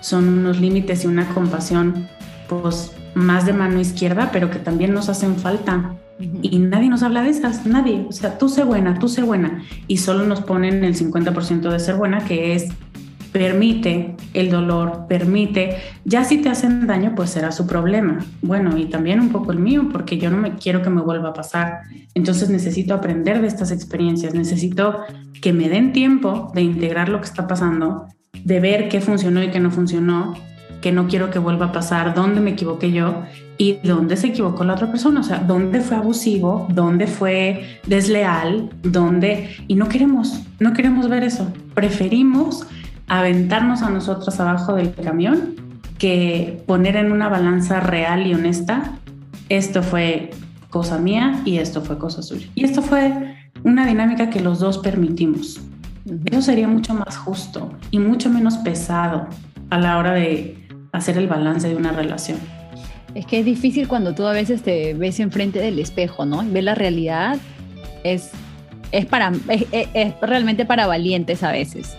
[0.00, 2.08] Son unos límites y una compasión,
[2.48, 5.94] pues más de mano izquierda, pero que también nos hacen falta.
[6.42, 8.06] Y nadie nos habla de esas, nadie.
[8.08, 9.62] O sea, tú sé buena, tú sé buena.
[9.86, 12.68] Y solo nos ponen el 50% de ser buena, que es
[13.32, 18.24] permite el dolor, permite, ya si te hacen daño, pues será su problema.
[18.42, 21.30] Bueno, y también un poco el mío, porque yo no me quiero que me vuelva
[21.30, 21.80] a pasar.
[22.14, 25.00] Entonces necesito aprender de estas experiencias, necesito
[25.40, 28.06] que me den tiempo de integrar lo que está pasando,
[28.44, 30.34] de ver qué funcionó y qué no funcionó,
[30.82, 33.22] que no quiero que vuelva a pasar, dónde me equivoqué yo
[33.56, 38.68] y dónde se equivocó la otra persona, o sea, dónde fue abusivo, dónde fue desleal,
[38.82, 39.48] dónde...
[39.68, 41.50] Y no queremos, no queremos ver eso.
[41.72, 42.66] Preferimos
[43.06, 45.54] aventarnos a nosotros abajo del camión
[45.98, 48.98] que poner en una balanza real y honesta,
[49.48, 50.30] esto fue
[50.68, 52.48] cosa mía y esto fue cosa suya.
[52.56, 55.60] Y esto fue una dinámica que los dos permitimos.
[56.24, 59.28] Eso sería mucho más justo y mucho menos pesado
[59.70, 60.61] a la hora de
[60.92, 62.38] hacer el balance de una relación.
[63.14, 66.42] Es que es difícil cuando tú a veces te ves enfrente del espejo, ¿no?
[66.42, 67.38] Y ves la realidad,
[68.04, 68.30] es,
[68.90, 71.96] es, para, es, realmente para valientes a veces.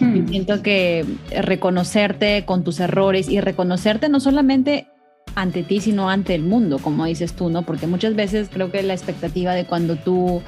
[0.00, 0.26] Hmm.
[0.28, 1.04] Siento que
[1.42, 4.86] reconocerte con tus errores y reconocerte no solamente
[5.36, 7.62] ante ti, sino ante el mundo, como dices tú, ¿no?
[7.62, 10.42] Porque muchas veces creo que la expectativa de cuando tú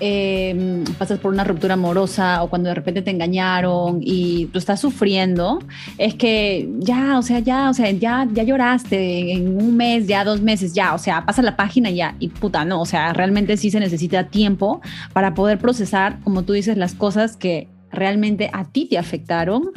[0.00, 4.80] em, pasas por una ruptura amorosa o cuando de repente te engañaron y tú estás
[4.80, 5.60] sufriendo,
[5.96, 10.24] es que ya, o sea, ya, o sea, ya, ya lloraste en un mes, ya
[10.24, 13.56] dos meses, ya, o sea, pasa la página ya y puta, no, o sea, realmente
[13.56, 14.82] sí se necesita tiempo
[15.14, 19.70] para poder procesar, como tú dices, las cosas que realmente a ti te afectaron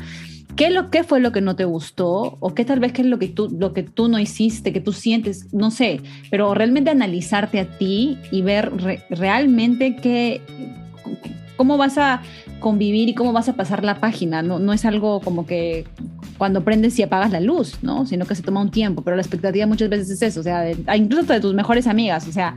[0.58, 2.38] ¿Qué, lo, ¿Qué fue lo que no te gustó?
[2.40, 4.82] ¿O qué tal vez qué es lo que, tú, lo que tú no hiciste, que
[4.82, 5.54] tú sientes?
[5.54, 8.72] No sé, pero realmente analizarte a ti y ver
[9.12, 10.42] realmente qué,
[11.58, 12.24] cómo vas a
[12.60, 14.42] convivir y cómo vas a pasar la página.
[14.42, 15.86] No, no es algo como que
[16.40, 18.08] cuando prendes y apagas la luz, ¿no?
[18.08, 20.72] Sino que se toma un tiempo, pero la expectativa muchas veces es eso, o sea,
[20.96, 22.56] incluso de tus mejores amigas, o sea,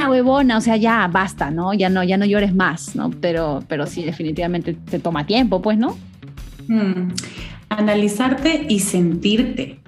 [0.00, 1.72] ah, huevona, o sea, ya basta, ¿no?
[1.72, 3.10] Ya no, ya no llores más, ¿no?
[3.20, 5.96] Pero, pero sí, definitivamente te toma tiempo, pues, ¿no?
[6.68, 7.12] Mm.
[7.68, 9.80] Analizarte y sentirte.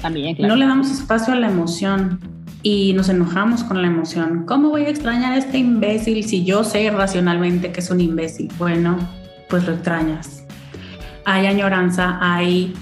[0.00, 2.20] También, No le damos espacio a la emoción
[2.62, 4.44] y nos enojamos con la emoción.
[4.46, 8.50] ¿Cómo voy a extrañar a este imbécil si yo sé racionalmente que es un imbécil?
[8.58, 8.98] Bueno,
[9.48, 10.44] pues lo extrañas.
[11.26, 12.74] Hay añoranza, hay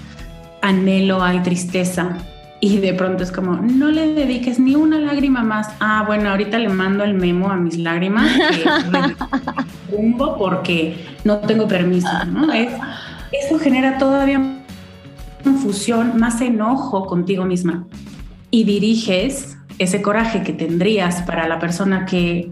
[0.61, 2.17] anhelo, hay tristeza.
[2.61, 5.67] Y de pronto es como, no le dediques ni una lágrima más.
[5.81, 8.31] Ah, bueno, ahorita le mando el memo a mis lágrimas
[9.91, 12.53] rumbo porque no tengo permiso, ¿no?
[12.53, 12.71] Es,
[13.33, 14.63] eso genera todavía
[15.43, 17.85] confusión, más enojo contigo misma
[18.49, 22.51] y diriges ese coraje que tendrías para la persona que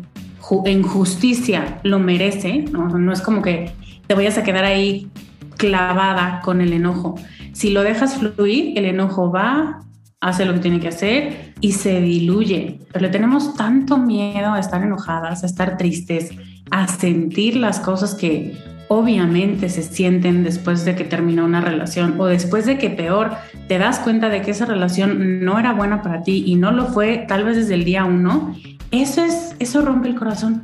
[0.66, 3.14] en justicia lo merece, ¿no?
[3.14, 3.72] es como que
[4.08, 5.10] te vayas a quedar ahí
[5.58, 7.16] clavada con el enojo.
[7.54, 9.82] Si lo dejas fluir, el enojo va,
[10.20, 12.80] hace lo que tiene que hacer y se diluye.
[12.92, 16.32] Pero tenemos tanto miedo a estar enojadas, a estar tristes,
[16.72, 18.58] a sentir las cosas que
[18.94, 23.32] obviamente se sienten después de que terminó una relación o después de que peor
[23.70, 26.88] te das cuenta de que esa relación no era buena para ti y no lo
[26.88, 28.54] fue tal vez desde el día uno,
[28.92, 30.64] eso es, eso rompe el corazón.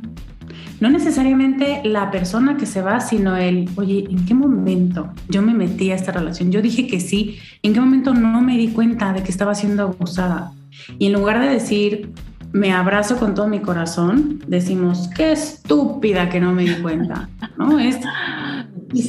[0.78, 5.54] No necesariamente la persona que se va, sino el, oye, ¿en qué momento yo me
[5.54, 6.52] metí a esta relación?
[6.52, 9.84] Yo dije que sí, ¿en qué momento no me di cuenta de que estaba siendo
[9.84, 10.52] abusada?
[10.98, 12.12] Y en lugar de decir,
[12.52, 17.78] me abrazo con todo mi corazón, decimos, qué estúpida que no me di cuenta, ¿no?
[17.78, 17.98] Es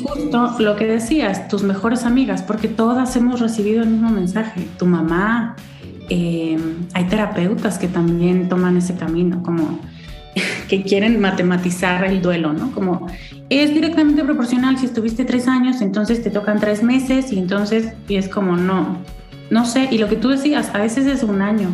[0.03, 4.85] justo lo que decías, tus mejores amigas, porque todas hemos recibido el mismo mensaje, tu
[4.85, 5.55] mamá,
[6.09, 6.59] em,
[6.93, 9.79] hay terapeutas que también toman ese camino, como
[10.67, 12.71] que quieren matematizar el duelo, ¿no?
[12.71, 13.07] Como
[13.49, 18.17] es directamente proporcional, si estuviste tres años, entonces te tocan tres meses y entonces, y
[18.17, 18.97] es como, no,
[19.49, 21.69] no sé, y lo que tú decías, a veces es un año,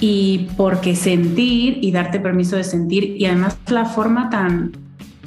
[0.00, 4.72] Y porque sentir y darte permiso de sentir y además la forma tan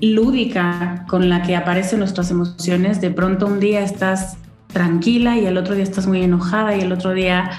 [0.02, 5.58] lúdica con la que aparecen nuestras emociones, de pronto un día estás tranquila y el
[5.58, 7.52] otro día estás muy enojada y el otro día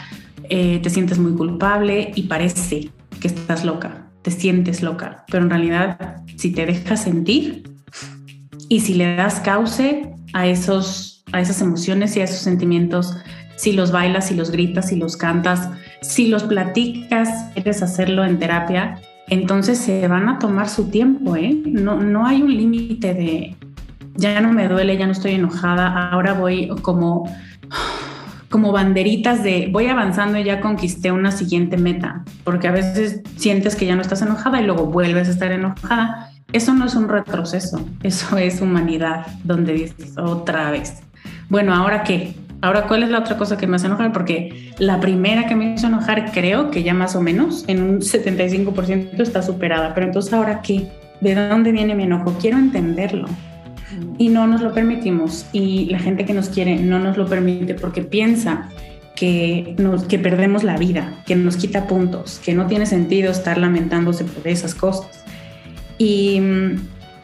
[0.51, 5.51] eh, te sientes muy culpable y parece que estás loca, te sientes loca, pero en
[5.51, 7.63] realidad si te dejas sentir
[8.69, 13.17] y si le das cauce a, esos, a esas emociones y a esos sentimientos,
[13.57, 15.71] si los bailas, si los gritas, si los cantas,
[16.05, 21.57] si los platicas, quieres hacerlo en terapia, entonces se van a tomar su tiempo, ¿eh?
[21.65, 23.57] No, no hay un límite de
[24.17, 27.29] ya no me duele, ya no estoy enojada, ahora voy como
[28.51, 33.75] como banderitas de voy avanzando y ya conquisté una siguiente meta, porque a veces sientes
[33.75, 36.31] que ya no estás enojada y luego vuelves a estar enojada.
[36.53, 41.03] Eso no es un retroceso, eso es humanidad, donde dices otra vez.
[41.49, 42.37] Bueno, ¿ahora qué?
[42.65, 44.11] Ahora, ¿cuál es la otra cosa que me hace enojar?
[44.11, 48.01] Porque la primera que me hizo enojar, creo que ya más o menos en un
[48.01, 49.93] 75% está superada.
[49.93, 50.89] Pero entonces, ¿ahora qué?
[51.21, 52.35] ¿De dónde viene mi enojo?
[52.41, 53.29] Quiero entenderlo
[54.17, 57.75] y no nos lo permitimos y la gente que nos quiere no nos lo permite
[57.75, 58.71] porque piensa
[59.15, 63.59] que, nos, que perdemos la vida, que nos quita puntos, que no tiene sentido estar
[63.59, 65.23] lamentándose por esas cosas.
[65.99, 66.41] Y,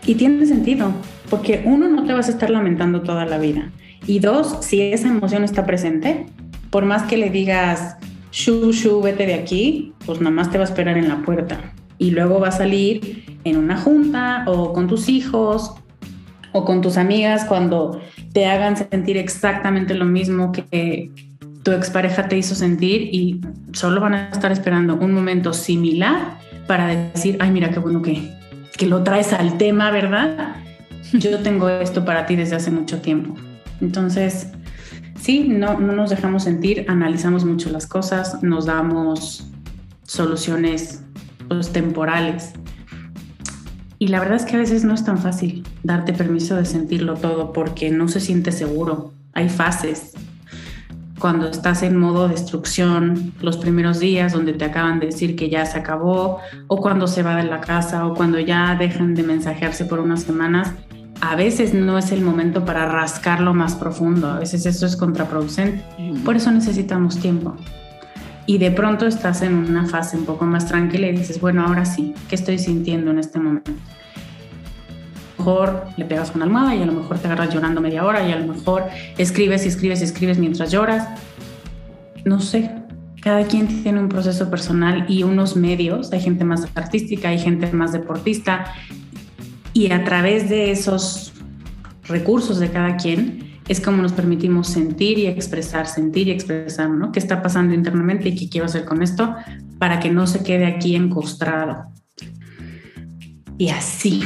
[0.05, 0.93] y tiene sentido,
[1.31, 3.71] porque uno, no te vas a estar lamentando toda la vida.
[4.07, 6.27] Y dos, si esa emoción está presente,
[6.71, 7.97] por más que le digas,
[8.33, 11.73] shu, shu, vete de aquí, pues nada más te va a esperar en la puerta.
[11.99, 15.75] Y luego va a salir en una junta o con tus hijos
[16.53, 18.01] o con tus amigas cuando
[18.33, 21.11] te hagan sentir exactamente lo mismo que
[21.63, 23.41] tu expareja te hizo sentir y
[23.73, 28.31] solo van a estar esperando un momento similar para decir, ay, mira qué bueno que,
[28.77, 30.57] que lo traes al tema, ¿verdad?
[31.13, 33.35] Yo tengo esto para ti desde hace mucho tiempo.
[33.81, 34.49] Entonces,
[35.21, 39.47] sí, no, no nos dejamos sentir, analizamos mucho las cosas, nos damos
[40.03, 41.03] soluciones
[41.49, 42.53] pues, temporales
[44.03, 47.17] y la verdad es que a veces no es tan fácil darte permiso de sentirlo
[47.17, 49.13] todo porque no se siente seguro.
[49.35, 50.15] Hay fases.
[51.19, 55.67] Cuando estás en modo destrucción, los primeros días donde te acaban de decir que ya
[55.67, 59.85] se acabó, o cuando se va de la casa, o cuando ya dejan de mensajearse
[59.85, 60.73] por unas semanas,
[61.21, 64.29] a veces no es el momento para rascarlo más profundo.
[64.29, 65.85] A veces eso es contraproducente.
[66.25, 67.57] Por eso necesitamos tiempo
[68.47, 71.85] y de pronto estás en una fase un poco más tranquila y dices, bueno, ahora
[71.85, 73.71] sí, ¿qué estoy sintiendo en este momento?
[73.71, 78.05] A lo mejor le pegas una almohada y a lo mejor te agarras llorando media
[78.05, 78.85] hora y a lo mejor
[79.19, 81.09] escribes y escribes y escribes mientras lloras.
[82.25, 82.73] No sé,
[83.23, 87.71] cada quien tiene un proceso personal y unos medios, hay gente más artística, hay gente
[87.73, 88.65] más deportista
[89.73, 91.33] y a través de esos
[92.05, 97.13] recursos de cada quien, es como nos permitimos sentir y expresar, sentir y expresar, ¿no?
[97.13, 99.35] ¿Qué está pasando internamente y qué quiero hacer con esto
[99.79, 101.85] para que no se quede aquí encostrado?
[103.61, 104.23] Y así.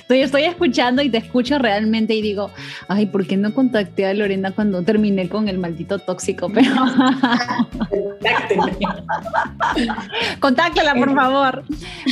[0.00, 2.50] estoy, estoy escuchando y te escucho realmente y digo,
[2.88, 6.50] ay, ¿por qué no contacté a Lorena cuando terminé con el maldito tóxico?
[6.52, 6.74] Pero...
[10.40, 11.62] Contáctela, por favor.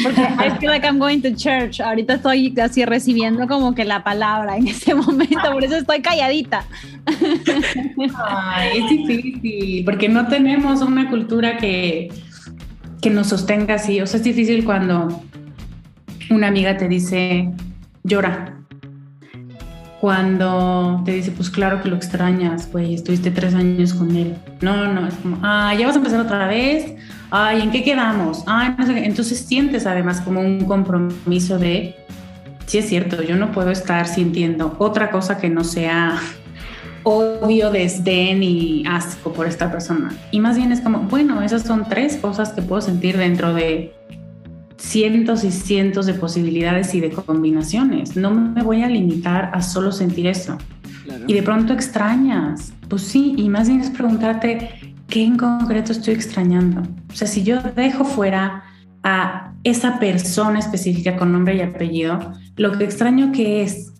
[0.04, 1.80] Porque I feel like I'm going to church.
[1.80, 6.64] Ahorita estoy así recibiendo como que la palabra en ese momento, por eso estoy calladita.
[8.24, 12.08] Ay, es difícil, porque no tenemos una cultura que,
[13.02, 14.00] que nos sostenga así.
[14.00, 15.24] O sea, es difícil cuando
[16.30, 17.50] una amiga te dice,
[18.04, 18.56] llora.
[20.00, 24.34] Cuando te dice, pues claro que lo extrañas, güey, estuviste tres años con él.
[24.62, 26.94] No, no, es como, ah, ya vas a empezar otra vez.
[27.30, 28.42] Ay, ¿en qué quedamos?
[28.46, 29.04] Ay, no sé qué.
[29.04, 31.96] Entonces sientes además como un compromiso de,
[32.64, 36.18] sí es cierto, yo no puedo estar sintiendo otra cosa que no sea
[37.02, 40.14] odio, desdén y asco por esta persona.
[40.30, 43.99] Y más bien es como, bueno, esas son tres cosas que puedo sentir dentro de
[44.80, 48.16] cientos y cientos de posibilidades y de combinaciones.
[48.16, 50.56] No me voy a limitar a solo sentir eso.
[51.26, 52.72] Y de pronto extrañas.
[52.88, 54.70] Pues sí, y más bien es preguntarte
[55.06, 56.82] qué en concreto estoy extrañando.
[57.12, 58.64] O sea, si yo dejo fuera
[59.02, 63.92] a esa persona específica con nombre y apellido, lo que extraño que es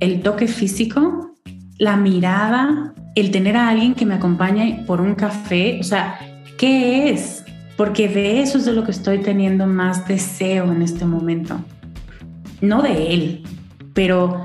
[0.00, 1.34] el toque físico,
[1.78, 6.18] la mirada, el tener a alguien que me acompañe por un café, o sea,
[6.58, 7.45] ¿qué es?
[7.76, 11.60] Porque de eso es de lo que estoy teniendo más deseo en este momento.
[12.60, 13.42] No de él,
[13.92, 14.44] pero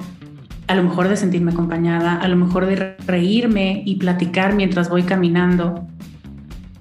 [0.67, 5.03] a lo mejor de sentirme acompañada, a lo mejor de reírme y platicar mientras voy
[5.03, 5.87] caminando.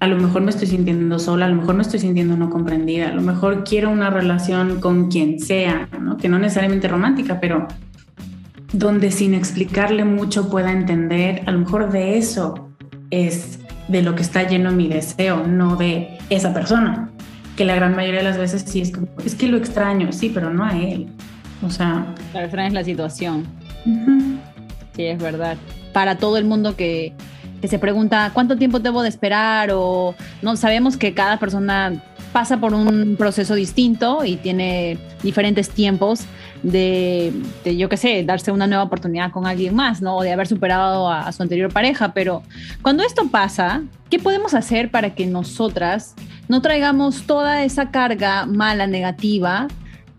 [0.01, 3.11] A lo mejor me estoy sintiendo sola, a lo mejor me estoy sintiendo no comprendida,
[3.11, 5.89] a lo mejor quiero una relación con quien sea,
[6.21, 7.69] que no necesariamente romántica, pero
[8.73, 12.71] donde sin explicarle mucho pueda entender, a lo mejor de eso
[13.11, 13.60] es
[13.91, 17.11] de lo que está lleno mi deseo, no de esa persona.
[17.57, 20.31] Que la gran mayoría de las veces sí es como, es que lo extraño, sí,
[20.33, 21.09] pero no a él.
[21.63, 22.07] O sea...
[22.33, 23.47] La extraña la situación.
[24.97, 25.57] Sí, es verdad.
[25.93, 27.13] Para todo el mundo que,
[27.61, 32.59] que se pregunta cuánto tiempo debo de esperar o no sabemos que cada persona pasa
[32.59, 36.23] por un proceso distinto y tiene diferentes tiempos
[36.63, 37.33] de,
[37.65, 40.17] yo qué sé, darse una nueva oportunidad con alguien más, ¿no?
[40.17, 42.13] O de haber superado a, su anterior pareja.
[42.13, 42.43] Pero
[42.83, 46.15] cuando esto pasa, ¿qué podemos hacer para que nosotras
[46.49, 49.69] no traigamos toda esa carga mala, negativa?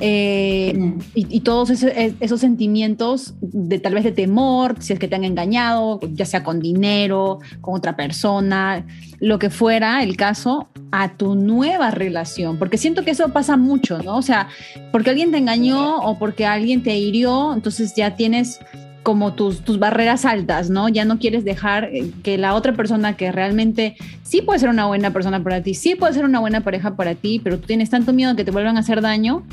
[0.04, 1.00] Eh, mm.
[1.14, 6.00] y, todos esos, sentimientos de tal vez de temor, si es que te han engañado,
[6.14, 8.86] ya sea con dinero, con otra persona,
[9.20, 14.00] lo que fuera el caso, a tu nueva relación, porque siento que eso pasa mucho,
[14.00, 14.18] ¿no?
[14.18, 14.48] O sea,
[14.92, 18.60] porque alguien te engañó o porque alguien te hirió, entonces ya tienes
[19.04, 20.90] como tus, tus barreras altas, ¿no?
[20.90, 24.86] Ya no quieres dejar eh, que la otra persona que realmente sí puede ser una
[24.86, 27.90] buena persona para ti, sí puede ser una buena pareja para ti, pero tú tienes
[27.90, 29.44] tanto miedo que te vuelvan a hacer daño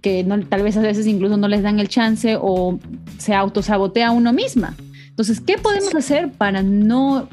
[0.00, 2.78] que tal vez a veces incluso no les dan el chance o
[3.18, 4.74] se autosabotea a uno misma.
[5.08, 7.28] Entonces, ¿qué podemos hacer para no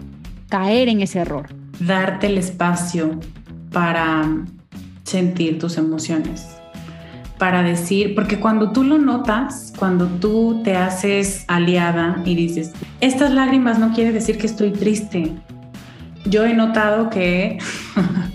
[0.49, 1.49] caer en ese error?
[1.79, 3.19] Darte el espacio
[3.71, 4.43] para
[5.03, 6.47] sentir tus emociones,
[7.37, 13.31] para decir, porque cuando tú lo notas, cuando tú te haces aliada y dices, estas
[13.31, 15.31] lágrimas no quiere decir que estoy triste.
[16.25, 17.59] Yo he notado que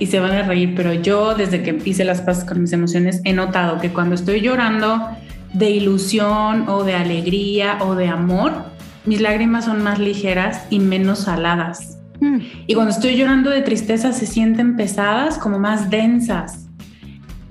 [0.00, 3.20] y se van a reír, pero yo desde que hice las paces con mis emociones
[3.24, 5.10] he notado que cuando estoy llorando
[5.52, 8.64] de ilusión o de alegría o de amor,
[9.04, 11.98] mis lágrimas son más ligeras y menos saladas.
[12.20, 12.38] Mm.
[12.66, 16.66] Y cuando estoy llorando de tristeza se sienten pesadas, como más densas.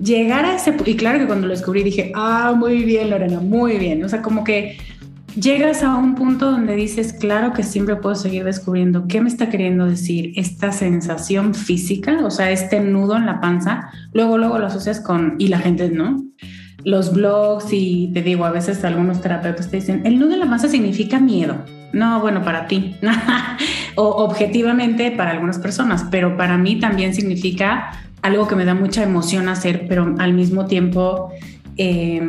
[0.00, 0.74] Llegar a ese...
[0.86, 4.02] Y claro que cuando lo descubrí dije, ah, muy bien, Lorena, muy bien.
[4.04, 4.76] O sea, como que
[5.34, 9.48] llegas a un punto donde dices, claro que siempre puedo seguir descubriendo qué me está
[9.48, 14.66] queriendo decir esta sensación física, o sea, este nudo en la panza, luego, luego lo
[14.66, 16.22] asocias con, y la gente, ¿no?
[16.84, 20.48] Los blogs y te digo, a veces algunos terapeutas te dicen, el nudo en la
[20.48, 21.64] panza significa miedo.
[21.92, 22.96] No, bueno, para ti,
[23.96, 27.90] o objetivamente para algunas personas, pero para mí también significa
[28.22, 31.32] algo que me da mucha emoción hacer, pero al mismo tiempo...
[31.76, 32.20] Eh,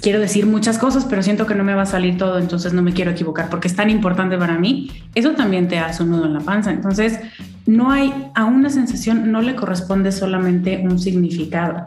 [0.00, 2.82] quiero decir muchas cosas, pero siento que no me va a salir todo, entonces no
[2.82, 6.26] me quiero equivocar porque es tan importante para mí, eso también te hace un nudo
[6.26, 6.70] en la panza.
[6.70, 7.20] Entonces,
[7.66, 11.86] no hay, a una sensación no le corresponde solamente un significado.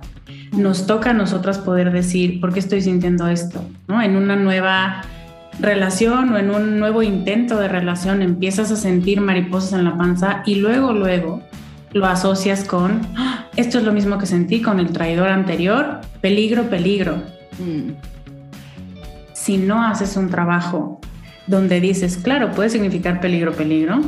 [0.52, 3.64] Nos toca a nosotras poder decir, ¿por qué estoy sintiendo esto?
[3.88, 4.02] ¿No?
[4.02, 5.02] En una nueva
[5.60, 10.44] relación o en un nuevo intento de relación empiezas a sentir mariposas en la panza
[10.46, 11.42] y luego, luego
[11.94, 13.48] lo asocias con, ¡Ah!
[13.58, 17.22] esto es lo mismo que sentí con el traidor anterior, peligro, peligro
[19.34, 21.00] si no haces un trabajo
[21.48, 24.00] donde dices, claro, puede significar peligro, peligro,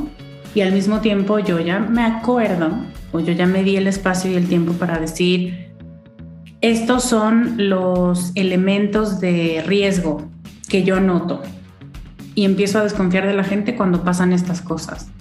[0.56, 2.72] y al mismo tiempo yo ya me acuerdo
[3.12, 5.72] o yo ya me di el espacio y el tiempo para decir,
[6.62, 10.30] estos son los elementos de riesgo
[10.70, 11.41] que yo noto
[12.36, 15.12] y empiezo a desconfiar de la gente cuando pasan estas cosas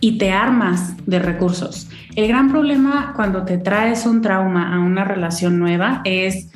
[0.00, 1.88] y te armas de recursos.
[2.16, 6.50] El gran problema cuando te traes un trauma a una relación nueva es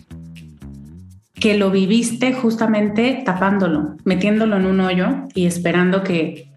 [1.46, 6.50] que lo viviste justamente tapándolo, metiéndolo en un hoyo y esperando que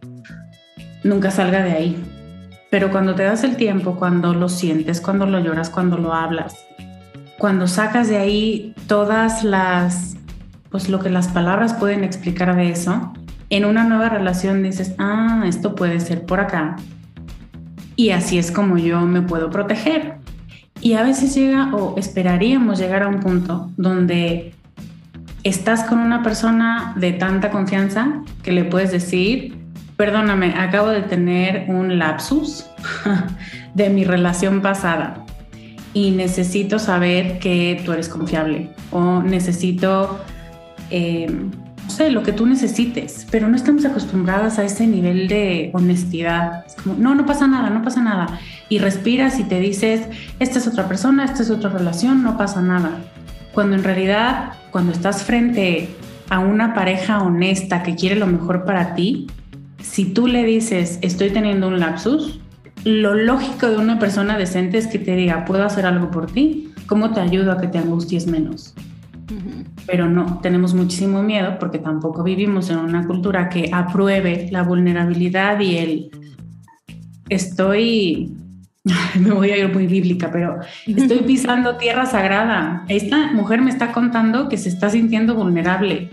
[1.04, 2.04] nunca salga de ahí.
[2.72, 6.66] Pero cuando te das el tiempo, cuando lo sientes, cuando lo lloras, cuando lo hablas,
[7.38, 10.18] cuando sacas de ahí todas las,
[10.72, 13.14] pues lo que las palabras pueden explicar de eso,
[13.52, 16.78] en una nueva relación dices, ah, esto puede ser por acá.
[17.96, 20.16] Y así es como yo me puedo proteger.
[20.82, 24.56] Y a veces llega o esperaríamos llegar a un punto donde
[25.44, 29.56] estás con una persona de tanta confianza que le puedes decir,
[29.98, 32.66] perdóname, acabo de tener un lapsus
[33.74, 35.26] de mi relación pasada
[35.94, 40.20] y necesito saber que tú eres confiable o necesito,
[40.90, 41.52] em,
[41.84, 46.66] no sé, lo que tú necesites, pero no estamos acostumbradas a ese nivel de honestidad.
[46.66, 48.40] Es como, no, no pasa nada, no pasa nada.
[48.68, 50.08] Y respiras y te dices,
[50.40, 53.00] esta es otra persona, esta es otra relación, no pasa nada
[53.54, 55.90] cuando en realidad cuando estás frente
[56.30, 59.28] a una pareja honesta que quiere lo mejor para ti,
[59.82, 62.40] si tú le dices estoy teniendo un lapsus,
[62.84, 66.72] lo lógico de una persona decente es que te diga puedo hacer algo por ti,
[66.88, 68.74] ¿cómo te ayudo a que te angusties menos?
[69.86, 75.60] Pero no, tenemos muchísimo miedo porque tampoco vivimos en una cultura que apruebe la vulnerabilidad
[75.60, 76.12] y el
[77.30, 78.36] estoy
[79.20, 82.84] me voy a ir muy bíblica, pero estoy pisando tierra sagrada.
[82.88, 86.10] Esta mujer me está contando que se está sintiendo vulnerable.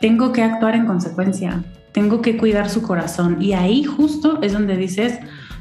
[0.00, 1.62] Tengo que actuar en consecuencia.
[1.92, 3.36] tengo que cuidar su corazón.
[3.40, 5.18] Y ahí justo es donde dices,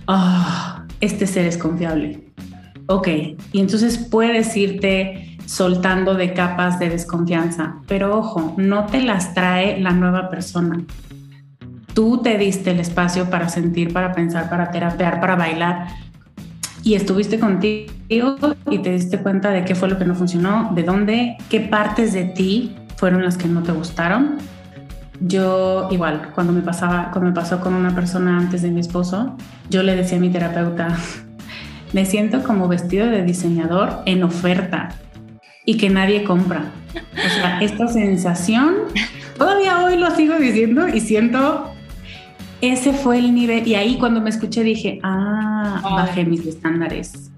[0.07, 2.23] ah, este ser es confiable.
[2.87, 3.07] Ok,
[3.51, 9.79] y entonces puedes irte soltando de capas de desconfianza, pero ojo, no te las trae
[9.79, 10.81] la nueva persona.
[11.93, 15.87] Tú te diste el espacio para sentir, para pensar, para terapear, para bailar
[16.83, 17.91] y estuviste contigo
[18.69, 22.13] y te diste cuenta de qué fue lo que no funcionó, de dónde, qué partes
[22.13, 24.37] de ti fueron las que no te gustaron.
[25.19, 29.37] Yo igual, cuando me pasaba, cuando me pasó con una persona antes de mi esposo,
[29.69, 30.97] yo le decía a mi terapeuta,
[31.93, 34.89] me siento como vestido de diseñador en oferta
[35.65, 36.71] y que nadie compra.
[37.13, 38.75] O sea, esta sensación,
[39.37, 41.70] todavía hoy lo sigo diciendo y siento,
[42.61, 43.67] ese fue el nivel.
[43.67, 47.31] Y ahí cuando me escuché dije, ah, bajé mis estándares.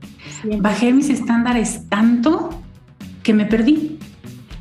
[0.60, 2.62] Bajé mis estándares tanto
[3.24, 3.98] que me perdí.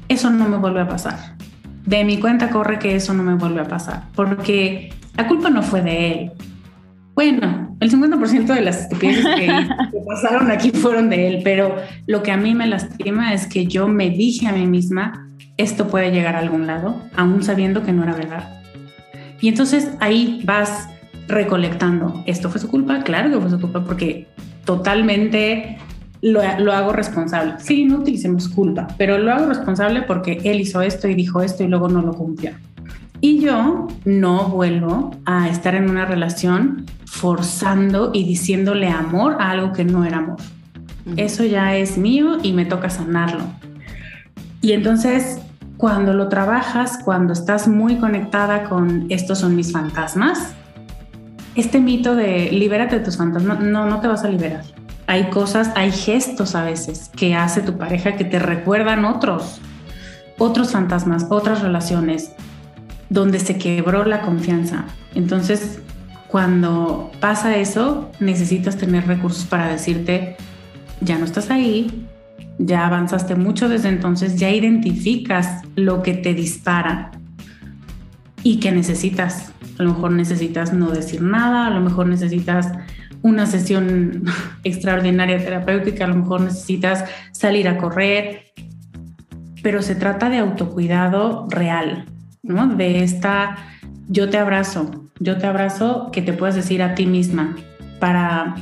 [0.08, 1.36] Eso no me vuelve a pasar.
[1.84, 5.62] De mi cuenta corre que eso no me vuelve a pasar, porque la culpa no
[5.62, 6.32] fue de él.
[7.14, 9.46] Bueno, el 50% de las estupideces que,
[9.90, 11.74] que, pasaron aquí fueron de él, pero
[12.06, 15.88] lo que a mí me lastima es que yo me dije a mí misma, esto
[15.88, 18.61] puede llegar a algún lado, aún sabiendo que no era verdad.
[19.42, 20.88] Y entonces ahí vas
[21.28, 24.28] recolectando, esto fue su culpa, claro que fue su culpa, porque
[24.64, 25.78] totalmente
[26.20, 27.54] lo, lo, hago responsable.
[27.58, 31.64] Sí, no utilicemos culpa, pero lo hago responsable porque él hizo esto y dijo esto
[31.64, 32.52] y luego no lo cumplió.
[33.20, 39.72] Y yo no vuelvo a estar en una relación forzando y diciéndole amor a algo
[39.72, 40.38] que no era amor.
[41.16, 43.44] Eso ya es mío y me toca sanarlo.
[44.60, 45.40] Y entonces,
[45.82, 50.54] cuando lo trabajas, cuando estás muy conectada con estos son mis fantasmas,
[51.56, 54.62] este mito de libérate de tus fantasmas, no, no te vas a liberar.
[55.08, 59.60] Hay cosas, hay gestos a veces que hace tu pareja que te recuerdan otros,
[60.38, 62.30] otros fantasmas, otras relaciones,
[63.10, 64.84] donde se quebró la confianza.
[65.16, 65.80] Entonces,
[66.28, 70.36] cuando pasa eso, necesitas tener recursos para decirte,
[71.00, 72.06] ya no estás ahí,
[72.58, 77.10] ya avanzaste mucho desde entonces, ya identificas lo que te dispara
[78.42, 79.52] y que necesitas.
[79.78, 82.72] A lo mejor necesitas no decir nada, a lo mejor necesitas
[83.22, 84.24] una sesión
[84.64, 88.52] extraordinaria terapéutica, a lo mejor necesitas salir a correr,
[89.62, 92.06] pero se trata de autocuidado real,
[92.42, 92.66] ¿no?
[92.66, 93.56] De esta,
[94.08, 97.56] yo te abrazo, yo te abrazo que te puedas decir a ti misma
[98.00, 98.56] para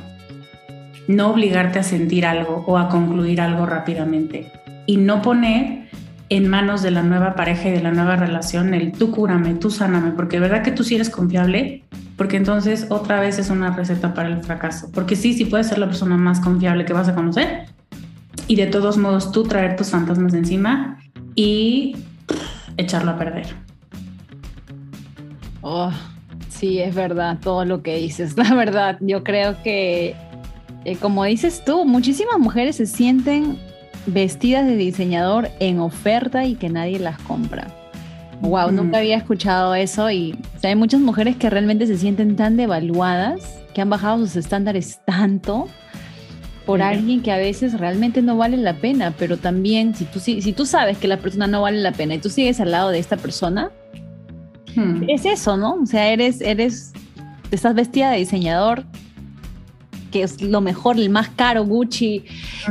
[1.11, 4.53] no obligarte a sentir algo o a concluir algo rápidamente
[4.87, 5.89] y no poner
[6.29, 9.71] en manos de la nueva pareja y de la nueva relación el tú cúrame, tú
[9.71, 11.85] sáname, porque verdad que tú sí eres confiable,
[12.17, 15.79] porque entonces otra vez es una receta para el fracaso, porque sí, sí puedes ser
[15.79, 17.67] la persona más confiable que vas a conocer
[18.47, 20.99] y de todos modos tú traer tus fantasmas encima
[21.35, 21.97] y
[22.77, 23.47] echarlo a perder.
[25.63, 25.91] Oh,
[26.49, 28.37] sí, es verdad todo lo que dices.
[28.37, 30.15] La verdad, yo creo que,
[30.85, 33.59] eh, como dices tú, muchísimas mujeres se sienten
[34.07, 37.69] vestidas de diseñador en oferta y que nadie las compra.
[38.41, 43.61] Wow, nunca había escuchado eso y hay muchas mujeres que realmente se sienten tan devaluadas,
[43.75, 45.69] que han bajado sus estándares tanto
[46.65, 50.41] por alguien que a veces realmente no vale la pena, pero también si tú, si,
[50.41, 52.91] si tú sabes que la persona no vale la pena y tú sigues al lado
[52.91, 53.71] de esta persona,
[54.75, 55.05] Hmm.
[55.09, 55.75] Es eso, ¿no?
[55.75, 56.93] O sea, eres, eres,
[57.51, 58.85] estás vestida de diseñador,
[60.11, 62.25] que es lo mejor, el más caro, Gucci,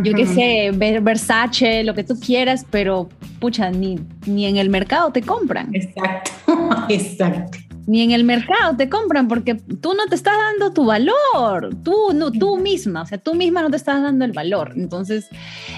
[0.03, 3.09] yo qué sé, Versace, lo que tú quieras, pero
[3.39, 5.73] pucha, ni, ni en el mercado te compran.
[5.73, 6.31] Exacto,
[6.89, 7.59] exacto
[7.89, 12.13] ni en el mercado te compran porque tú no te estás dando tu valor, tú,
[12.13, 14.73] no, tú misma, o sea, tú misma no te estás dando el valor.
[14.75, 15.27] Entonces,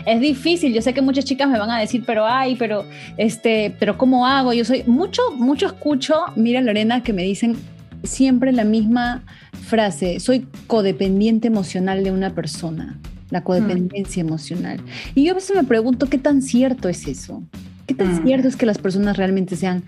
[0.06, 0.74] es difícil.
[0.74, 2.84] Yo sé que muchas chicas me van a decir, pero ay, pero,
[3.16, 4.52] este, pero ¿cómo hago?
[4.52, 7.56] Yo soy, mucho, mucho escucho, mira Lorena, que me dicen
[8.04, 9.24] siempre la misma
[9.66, 13.00] frase, soy codependiente emocional de una persona,
[13.30, 14.82] la codependencia emocional.
[15.16, 17.44] Y yo a veces me pregunto, ¿qué tan cierto es eso?
[17.88, 18.26] ¿Qué tan mm.
[18.26, 19.84] cierto es que las personas realmente sean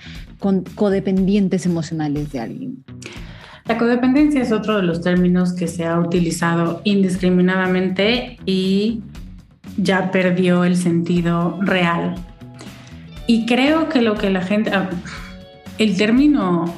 [0.76, 2.84] codependientes emocionales de alguien?
[3.66, 9.02] La codependencia es otro de los términos que se ha utilizado indiscriminadamente y
[9.78, 12.16] ya perdió el sentido real.
[13.26, 14.72] Y creo que lo que la gente...
[14.74, 14.90] Ah,
[15.78, 16.72] el término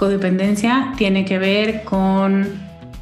[0.00, 2.46] codependencia tiene que ver con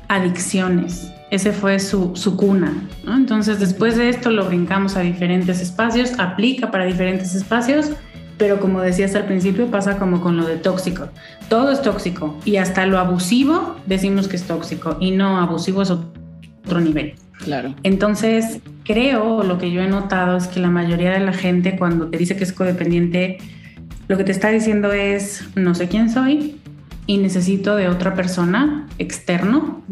[0.09, 2.73] adicciones ese fue su, cuna.
[3.07, 7.91] Entonces, después de esto lo brincamos a diferentes espacios, aplica para diferentes espacios,
[8.39, 11.09] pero como decías al principio, pasa como con lo de tóxico.
[11.49, 15.91] Todo es tóxico y hasta lo abusivo decimos que es tóxico y no abusivo es
[15.91, 17.15] otro nivel.
[17.45, 17.75] Claro.
[17.83, 22.09] Entonces, creo, lo que yo he notado es que la mayoría de la gente cuando
[22.09, 23.39] te dice que es codependiente,
[24.09, 26.57] lo que te está diciendo es, no sé quién soy,
[27.09, 29.83] y necesito de otra persona externo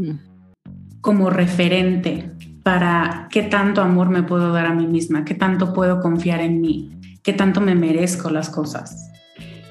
[1.00, 2.30] como referente
[2.62, 6.60] para qué tanto amor me puedo dar a mí misma, qué tanto puedo confiar en
[6.60, 6.90] mí,
[7.22, 9.10] qué tanto me merezco las cosas.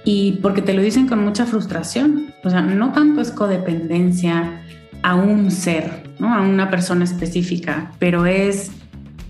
[0.04, 4.64] Y porque te lo dicen con mucha frustración, o sea, no tanto es codependencia
[5.04, 6.34] a un ser, ¿no?
[6.34, 8.72] a una persona específica, pero es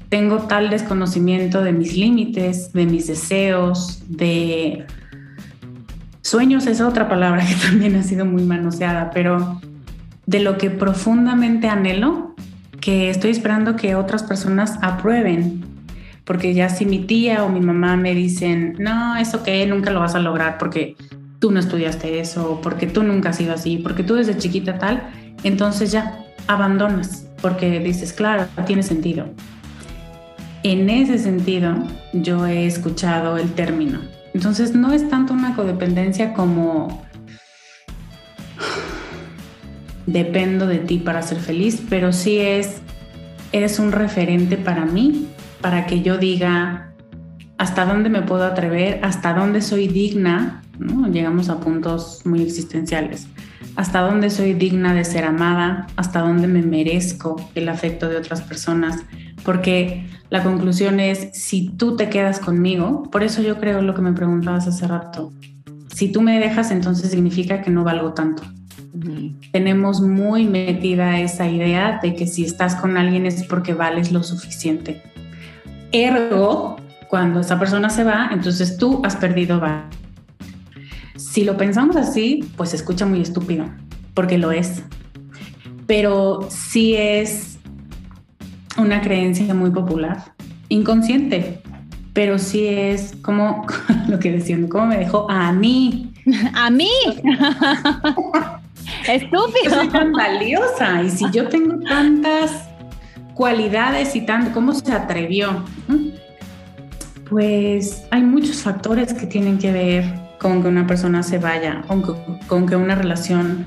[0.07, 4.85] tengo tal desconocimiento de mis límites, de mis deseos, de
[6.25, 9.61] sueños es otra palabra que también ha sido muy manoseada, pero
[10.25, 12.35] de lo que profundamente anhelo,
[12.81, 15.63] que estoy esperando que otras personas aprueben.
[16.23, 19.99] Porque ya si mi tía o mi mamá me dicen, no, eso que nunca lo
[19.99, 20.95] vas a lograr porque
[21.37, 25.03] tú no estudiaste eso, porque tú nunca has sido así, porque tú desde chiquita tal,
[25.43, 26.17] entonces ya
[26.47, 29.27] abandonas, porque dices, claro, tiene sentido.
[30.63, 31.75] En ese sentido,
[32.13, 34.14] yo he escuchado el término.
[34.35, 37.01] Entonces, no es tanto una codependencia como
[40.05, 42.81] dependo de ti para ser feliz, pero sí es,
[43.53, 45.29] eres un referente para mí,
[45.61, 46.91] para que yo diga
[47.57, 50.61] hasta dónde me puedo atrever, hasta dónde soy digna,
[51.09, 53.27] llegamos a puntos muy existenciales,
[53.77, 58.41] hasta dónde soy digna de ser amada, hasta dónde me merezco el afecto de otras
[58.41, 59.01] personas,
[59.45, 64.01] porque la conclusión es, si tú te quedas conmigo, por eso yo creo lo que
[64.01, 65.31] me preguntabas hace rato,
[65.93, 68.43] si tú me dejas, entonces significa que no valgo tanto.
[69.51, 74.23] Tenemos muy metida esa idea de que si estás con alguien es porque vales lo
[74.23, 75.01] suficiente.
[75.91, 76.77] Ergo,
[77.07, 79.83] cuando esa persona se va, entonces tú has perdido valor.
[81.15, 83.65] Si lo pensamos así, pues se escucha muy estúpido,
[84.13, 84.83] porque lo es.
[85.87, 87.54] Pero sí es
[88.77, 90.23] una creencia muy popular,
[90.69, 91.61] inconsciente,
[92.13, 93.65] pero sí es como
[94.07, 96.11] lo que decían, cómo me dejó a mí.
[96.55, 96.89] A mí.
[99.07, 99.69] Estúpido.
[99.69, 102.67] soy tan valiosa y si yo tengo tantas
[103.35, 105.63] cualidades y tan, ¿cómo se atrevió?
[107.29, 110.05] Pues hay muchos factores que tienen que ver
[110.39, 111.83] con que una persona se vaya,
[112.47, 113.65] con que, una relación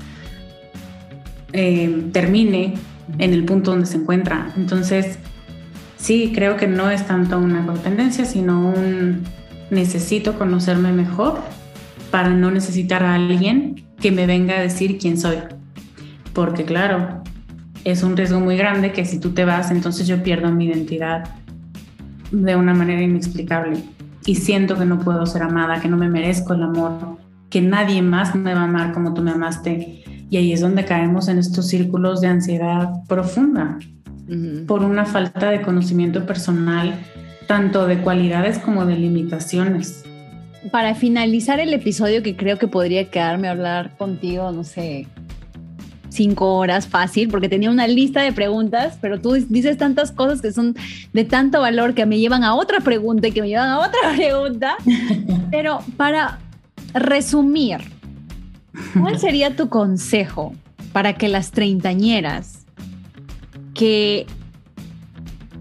[1.53, 2.75] eh, termine
[3.17, 4.53] en el punto donde se encuentra.
[4.55, 5.19] Entonces,
[5.97, 9.23] sí, creo que no es tanto una codependencia, sino un
[9.69, 11.39] necesito conocerme mejor
[12.11, 15.37] para no necesitar a alguien que me venga a decir quién soy.
[16.33, 17.21] Porque claro,
[17.83, 21.29] es un riesgo muy grande que si tú te vas, entonces yo pierdo mi identidad
[22.31, 23.83] de una manera inexplicable
[24.25, 27.17] y siento que no puedo ser amada, que no me merezco el amor,
[27.49, 30.03] que nadie más me va a amar como tú me amaste.
[30.29, 33.79] Y ahí es donde caemos en estos círculos de ansiedad profunda
[34.67, 36.93] por una falta de conocimiento personal,
[37.47, 40.03] tanto de cualidades como de limitaciones
[40.71, 45.07] para finalizar el episodio, que creo que podría quedarme a hablar contigo, no sé,
[46.09, 50.51] cinco horas fácil, porque tenía una lista de preguntas, pero tú dices tantas cosas que
[50.51, 50.75] son
[51.13, 53.99] de tanto valor que me llevan a otra pregunta y que me llevan a otra
[54.15, 54.75] pregunta.
[55.51, 56.39] Pero para
[56.93, 57.77] resumir,
[58.99, 60.53] ¿cuál sería tu consejo
[60.91, 62.65] para que las treintañeras
[63.73, 64.25] que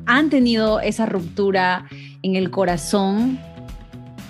[0.07, 1.85] han tenido esa ruptura
[2.23, 3.39] en el corazón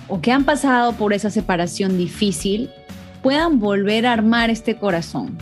[0.07, 2.69] o que han pasado por esa separación difícil
[3.23, 5.37] puedan volver a armar este corazón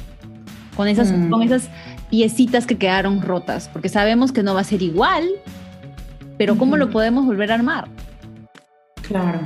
[0.76, 1.30] con esas, mm.
[1.30, 1.70] con esas
[2.10, 5.26] piecitas que quedaron rotas, porque sabemos que no va a ser igual,
[6.38, 7.88] pero ¿cómo lo podemos volver a armar?
[9.02, 9.40] Claro.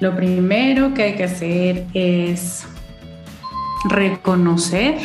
[0.00, 2.66] Lo primero que hay que hacer es
[3.88, 4.96] reconocer.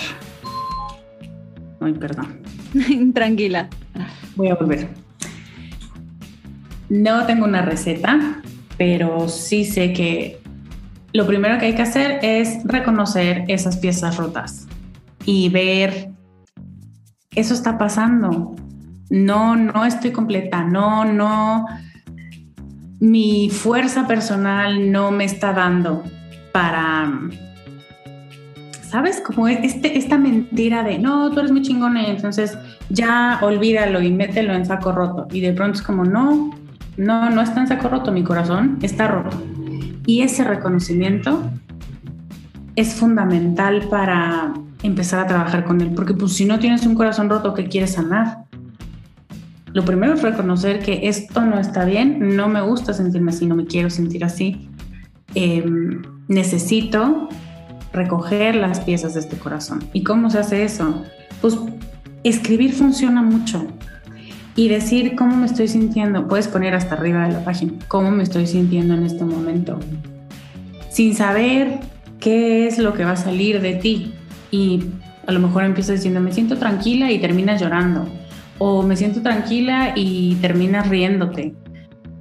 [1.79, 2.41] Ay, perdón.
[3.13, 3.69] Tranquila.
[4.35, 4.89] Voy a volver.
[6.89, 8.41] No tengo una receta,
[8.77, 10.41] pero sí sé que
[11.13, 14.67] lo primero que hay que hacer es reconocer esas piezas rotas
[15.25, 16.09] y ver,
[17.35, 18.55] eso está pasando.
[19.09, 21.65] No, no estoy completa, no, no,
[23.02, 26.04] mi fuerza personal no me está dando
[26.52, 27.12] para,
[28.84, 29.22] ¿sabes?
[29.26, 32.58] Como este, esta mentira de, no, tú eres muy chingona entonces
[32.89, 35.28] ya olvídalo y mételo en saco roto.
[35.32, 36.52] Y de pronto es como, no,
[36.97, 39.41] no, no está en saco roto, mi corazón está roto.
[40.06, 41.41] Y ese reconocimiento
[42.76, 47.30] es fundamental para empezar a trabajar con él, porque pues si no tienes un corazón
[47.30, 48.45] roto que quieres sanar,
[49.74, 53.55] lo primero es reconocer que esto no está bien, no me gusta sentirme así, no
[53.55, 54.69] me quiero sentir así.
[55.34, 57.30] Em, necesito
[57.93, 59.84] recoger las piezas de este corazón.
[59.93, 61.03] ¿Y cómo se hace eso?
[61.39, 61.57] Pues
[62.24, 63.65] escribir funciona mucho
[64.55, 66.28] y decir cómo me estoy sintiendo.
[66.28, 69.80] Puedes poner hasta arriba de la página cómo me estoy sintiendo en este momento.
[70.89, 71.80] Sin saber
[72.19, 74.13] qué es lo que va a salir de ti.
[74.51, 74.84] Y
[75.28, 78.05] a lo mejor empiezas diciendo, me siento tranquila y terminas llorando.
[78.64, 81.55] O me siento tranquila y terminas riéndote.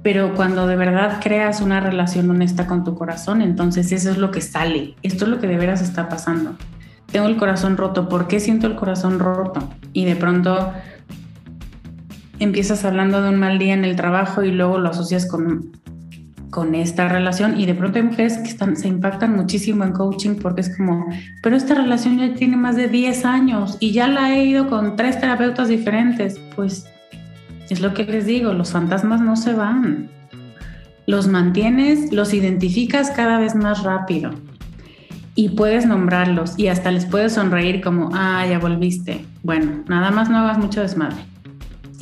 [0.01, 4.31] Pero cuando de verdad creas una relación honesta con tu corazón, entonces eso es lo
[4.31, 4.95] que sale.
[5.03, 6.55] Esto es lo que de veras está pasando.
[7.11, 8.09] Tengo el corazón roto.
[8.09, 9.69] ¿Por qué siento el corazón roto?
[9.93, 10.73] Y de pronto
[12.39, 15.73] empiezas hablando de un mal día en el trabajo y luego lo asocias con
[16.51, 20.35] con esta relación y de pronto hay mujeres que están, se impactan muchísimo en coaching
[20.35, 21.07] porque es como,
[21.41, 24.95] pero esta relación ya tiene más de 10 años y ya la he ido con
[24.97, 26.39] tres terapeutas diferentes.
[26.55, 26.85] Pues
[27.69, 30.09] es lo que les digo, los fantasmas no se van.
[31.07, 34.31] Los mantienes, los identificas cada vez más rápido
[35.35, 39.25] y puedes nombrarlos y hasta les puedes sonreír como, ah, ya volviste.
[39.41, 41.30] Bueno, nada más no hagas mucho desmadre.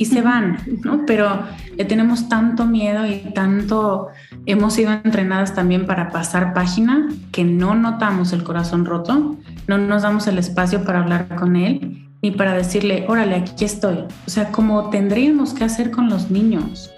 [0.00, 1.04] Y se van, ¿no?
[1.04, 1.42] Pero
[1.76, 4.08] le tenemos tanto miedo y tanto
[4.46, 9.36] hemos sido entrenadas también para pasar página que no notamos el corazón roto,
[9.68, 13.98] no nos damos el espacio para hablar con él ni para decirle, órale, aquí estoy.
[14.26, 16.90] O sea, como tendríamos que hacer con los niños.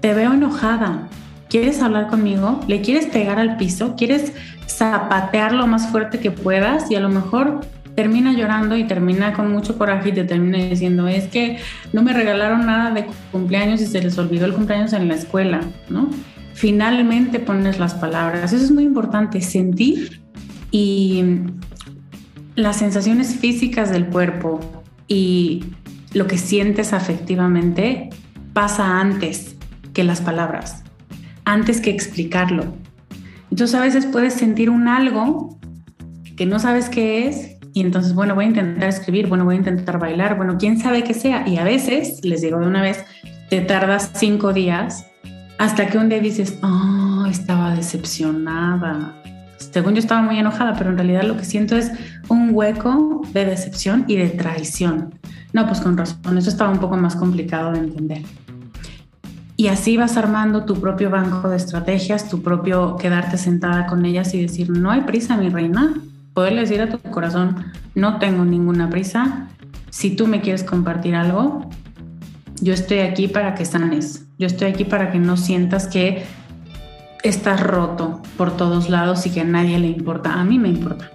[0.00, 1.06] Te veo enojada.
[1.48, 2.58] ¿Quieres hablar conmigo?
[2.66, 3.94] ¿Le quieres pegar al piso?
[3.96, 4.32] ¿Quieres
[4.66, 6.90] zapatear lo más fuerte que puedas?
[6.90, 7.60] Y a lo mejor
[7.94, 11.58] termina llorando y termina con mucho coraje y te termina diciendo, es que
[11.92, 15.60] no me regalaron nada de cumpleaños y se les olvidó el cumpleaños en la escuela,
[15.88, 16.08] ¿no?
[16.54, 18.52] Finalmente pones las palabras.
[18.52, 20.22] Eso es muy importante, sentir
[20.70, 21.24] y
[22.54, 24.60] las sensaciones físicas del cuerpo
[25.08, 25.64] y
[26.12, 28.10] lo que sientes afectivamente
[28.52, 29.56] pasa antes
[29.92, 30.82] que las palabras,
[31.44, 32.74] antes que explicarlo.
[33.50, 35.58] Entonces a veces puedes sentir un algo
[36.36, 39.58] que no sabes qué es y entonces, bueno, voy a intentar escribir, bueno, voy a
[39.58, 41.48] intentar bailar, bueno, quién sabe qué sea.
[41.48, 43.04] Y a veces, les digo de una vez,
[43.48, 45.06] te tardas cinco días
[45.58, 49.14] hasta que un día dices, oh, estaba decepcionada.
[49.56, 51.92] Según yo estaba muy enojada, pero en realidad lo que siento es
[52.28, 55.14] un hueco de decepción y de traición.
[55.52, 58.22] No, pues con razón, eso estaba un poco más complicado de entender.
[59.56, 64.34] Y así vas armando tu propio banco de estrategias, tu propio quedarte sentada con ellas
[64.34, 65.94] y decir, no hay prisa, mi reina,
[66.34, 69.48] poderle decir a tu corazón, no tengo ninguna prisa,
[69.90, 71.68] si tú me quieres compartir algo,
[72.60, 76.24] yo estoy aquí para que sanes, yo estoy aquí para que no sientas que
[77.22, 81.10] estás roto por todos lados y que a nadie le importa, a mí me importa.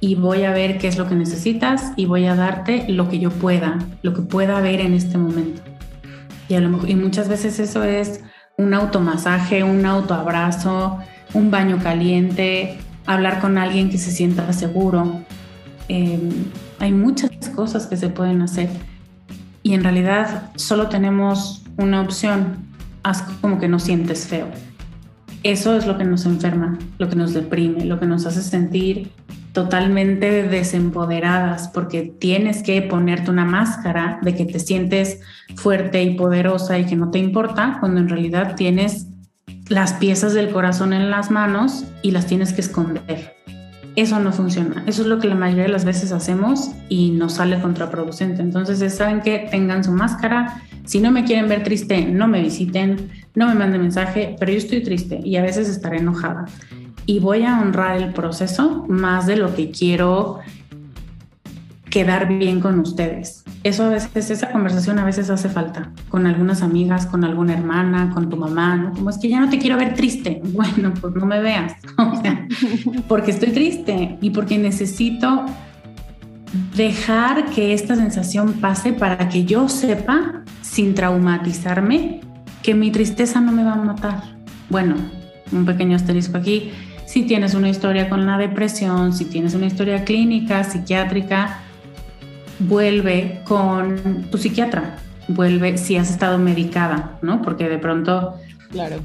[0.00, 3.18] Y voy a ver qué es lo que necesitas y voy a darte lo que
[3.18, 5.60] yo pueda, lo que pueda ver en este momento.
[6.48, 8.22] Y, a lo y muchas veces eso es
[8.56, 10.98] un automasaje, un autoabrazo,
[11.34, 12.78] un baño caliente,
[13.08, 15.22] hablar con alguien que se sienta seguro.
[15.88, 16.44] Em,
[16.78, 18.68] hay muchas cosas que se pueden hacer
[19.62, 22.58] y en realidad solo tenemos una opción,
[23.02, 24.46] haz como que no sientes feo.
[25.42, 29.10] Eso es lo que nos enferma, lo que nos deprime, lo que nos hace sentir
[29.52, 35.20] totalmente desempoderadas porque tienes que ponerte una máscara de que te sientes
[35.56, 39.07] fuerte y poderosa y que no te importa cuando en realidad tienes
[39.68, 43.36] las piezas del corazón en las manos y las tienes que esconder.
[43.96, 44.84] Eso no funciona.
[44.86, 48.42] Eso es lo que la mayoría de las veces hacemos y nos sale contraproducente.
[48.42, 50.62] Entonces, saben que tengan su máscara.
[50.84, 54.58] Si no me quieren ver triste, no me visiten, no me manden mensaje, pero yo
[54.58, 56.44] estoy triste y a veces estaré enojada.
[57.06, 60.38] Y voy a honrar el proceso más de lo que quiero
[61.90, 63.44] quedar bien con ustedes.
[63.64, 68.10] Eso a veces, esa conversación a veces hace falta con algunas amigas, con alguna hermana,
[68.14, 68.92] con tu mamá, ¿no?
[68.92, 70.42] Como es que ya no te quiero ver triste.
[70.58, 72.46] Bueno, pues no me veas, o sea,
[73.06, 75.44] porque estoy triste y porque necesito
[76.74, 82.20] dejar que esta sensación pase para que yo sepa, sin traumatizarme,
[82.62, 84.22] que mi tristeza no me va a matar.
[84.68, 84.96] Bueno,
[85.52, 86.72] un pequeño asterisco aquí.
[87.06, 91.60] Si tienes una historia con la depresión, si tienes una historia clínica, psiquiátrica,
[92.60, 94.98] vuelve con tu psiquiatra,
[95.28, 97.42] vuelve si has estado medicada, ¿no?
[97.42, 98.34] Porque de pronto
[98.70, 98.96] claro.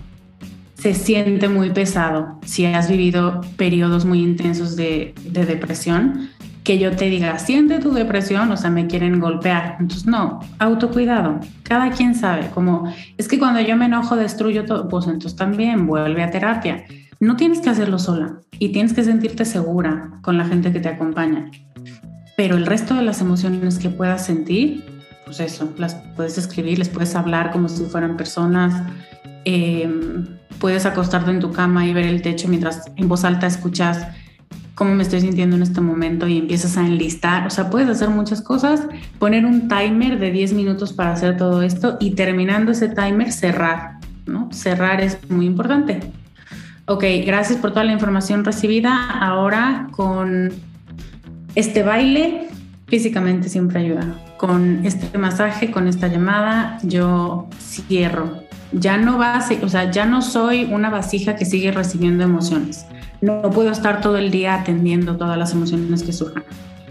[0.75, 6.29] se siente muy pesado si has vivido periodos muy intensos de, de depresión,
[6.63, 9.75] que yo te diga, siente tu depresión, o sea, me quieren golpear.
[9.81, 11.41] Entonces, no, autocuidado.
[11.63, 15.85] Cada quien sabe, como es que cuando yo me enojo destruyo todo, pues entonces también
[15.85, 16.85] vuelve a terapia.
[17.19, 20.87] No tienes que hacerlo sola y tienes que sentirte segura con la gente que te
[20.87, 21.51] acompaña
[22.35, 24.83] pero el resto de las emociones que puedas sentir,
[25.25, 28.83] pues eso, las puedes escribir, les puedes hablar como si fueran personas,
[29.45, 30.25] em,
[30.59, 34.07] puedes acostarte en tu cama y ver el techo mientras en voz alta escuchas
[34.75, 38.09] cómo me estoy sintiendo en este momento y empiezas a enlistar, o sea, puedes hacer
[38.09, 38.81] muchas cosas,
[39.19, 43.99] poner un timer de 10 minutos para hacer todo esto y terminando ese timer cerrar,
[44.25, 44.49] ¿no?
[44.51, 45.99] Cerrar es muy importante
[46.85, 49.09] ok, gracias por toda la información recibida.
[49.09, 50.51] Ahora con
[51.55, 52.47] este baile,
[52.87, 54.15] físicamente siempre ayuda.
[54.37, 58.43] Con este masaje, con esta llamada, yo cierro.
[58.71, 62.85] Ya no va, o sea, ya no soy una vasija que sigue recibiendo emociones.
[63.21, 66.43] No puedo estar todo el día atendiendo todas las emociones que surjan.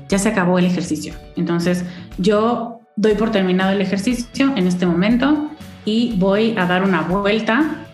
[0.09, 1.15] Ya se acabó el ejercicio.
[1.37, 1.85] Entonces,
[2.19, 5.51] yo doy por terminado el ejercicio en este momento
[5.85, 7.85] y voy a dar una vuelta.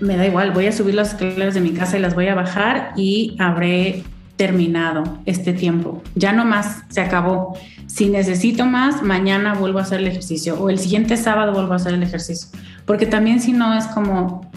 [0.00, 2.34] Me da igual, voy a subir las escaleras de mi casa y las voy a
[2.34, 4.04] bajar y habré
[4.36, 6.02] terminado este tiempo.
[6.14, 7.56] Ya no más, se acabó.
[7.86, 11.76] Si necesito más, mañana vuelvo a hacer el ejercicio o el siguiente sábado vuelvo a
[11.76, 12.48] hacer el ejercicio.
[12.84, 14.50] Porque también si no es como,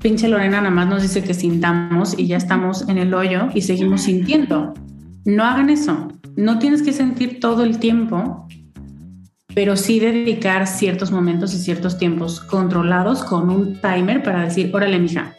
[0.00, 3.62] pinche Lorena nada más nos dice que sintamos y ya estamos en el hoyo y
[3.62, 4.74] seguimos sintiendo.
[5.24, 6.08] No hagan eso.
[6.36, 8.46] No tienes que sentir todo el tiempo
[9.54, 14.98] pero sí dedicar ciertos momentos y ciertos tiempos controlados con un timer para decir, órale,
[14.98, 15.34] mija,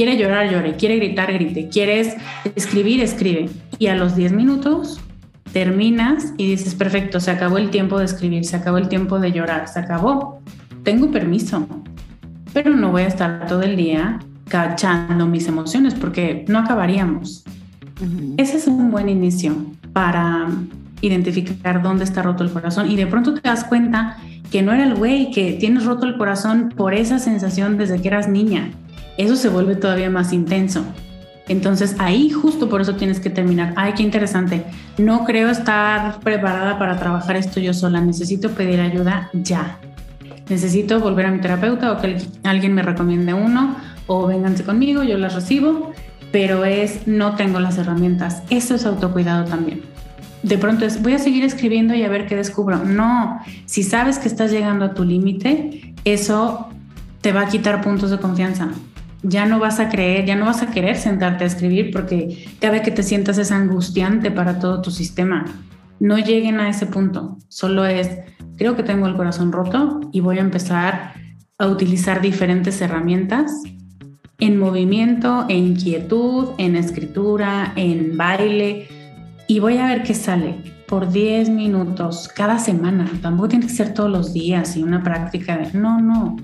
[0.00, 2.16] quiere llorar, llore, quiere gritar, grite, quieres
[2.56, 3.50] escribir, escribe.
[3.78, 4.98] Y a los 10 minutos
[5.52, 9.30] terminas y dices, perfecto, se acabó el tiempo de escribir, se acabó el tiempo de
[9.30, 10.40] llorar, se acabó.
[10.84, 11.68] Tengo permiso,
[12.54, 17.44] pero no voy a estar todo el día cachando mis emociones porque no acabaríamos.
[18.38, 19.54] Ese es un buen inicio
[19.92, 20.48] para
[21.02, 24.16] identificar dónde está roto el corazón y de pronto te das cuenta
[24.50, 28.08] que no era el güey, que tienes roto el corazón por esa sensación desde que
[28.08, 28.70] eras niña.
[29.16, 30.84] Eso se vuelve todavía más intenso.
[31.48, 33.72] Entonces ahí justo por eso tienes que terminar.
[33.76, 34.64] Ay, qué interesante.
[34.98, 38.00] No creo estar preparada para trabajar esto yo sola.
[38.00, 39.78] Necesito pedir ayuda ya.
[40.48, 45.16] Necesito volver a mi terapeuta o que alguien me recomiende uno o vénganse conmigo, yo
[45.18, 45.92] las recibo,
[46.32, 48.42] pero es no tengo las herramientas.
[48.50, 49.82] Eso es autocuidado también
[50.42, 52.84] de pronto es, voy a seguir escribiendo y a ver qué descubro.
[52.84, 56.68] No, si sabes que estás llegando a tu límite, eso
[57.20, 58.70] te va a quitar puntos de confianza.
[59.22, 62.74] Ya no vas a creer, ya no vas a querer sentarte a escribir porque cada
[62.74, 65.44] vez que te sientas es angustiante para todo tu sistema.
[65.98, 67.36] No lleguen a ese punto.
[67.48, 68.10] Solo es,
[68.56, 71.12] creo que tengo el corazón roto y voy a empezar
[71.58, 73.52] a utilizar diferentes herramientas
[74.38, 78.88] en movimiento, en quietud, en escritura, en baile,
[79.46, 80.54] y voy a ver qué sale
[80.86, 83.10] por 10 minutos cada semana.
[83.20, 85.72] Tampoco tiene que ser todos los días y una práctica de...
[85.78, 86.36] No, no.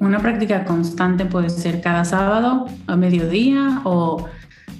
[0.00, 4.26] Una práctica constante puede ser cada sábado a mediodía o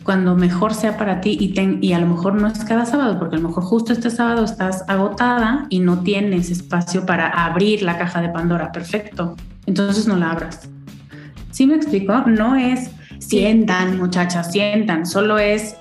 [0.02, 3.18] cuando mejor sea para ti y, ten, y a lo mejor no es cada sábado,
[3.18, 7.82] porque a lo mejor justo este sábado estás agotada y no tienes espacio para abrir
[7.82, 8.70] la caja de Pandora.
[8.70, 9.34] Perfecto.
[9.66, 10.68] Entonces no la abras.
[11.50, 12.12] ¿Sí me explico?
[12.26, 15.06] No es sientan, muchachas, sientan.
[15.06, 15.76] Solo es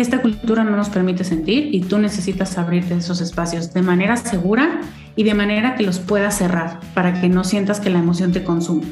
[0.00, 4.80] esta cultura no nos permite sentir y tú necesitas abrirte esos espacios de manera segura
[5.16, 8.44] y de manera que los puedas cerrar para que no sientas que la emoción te
[8.44, 8.86] consume.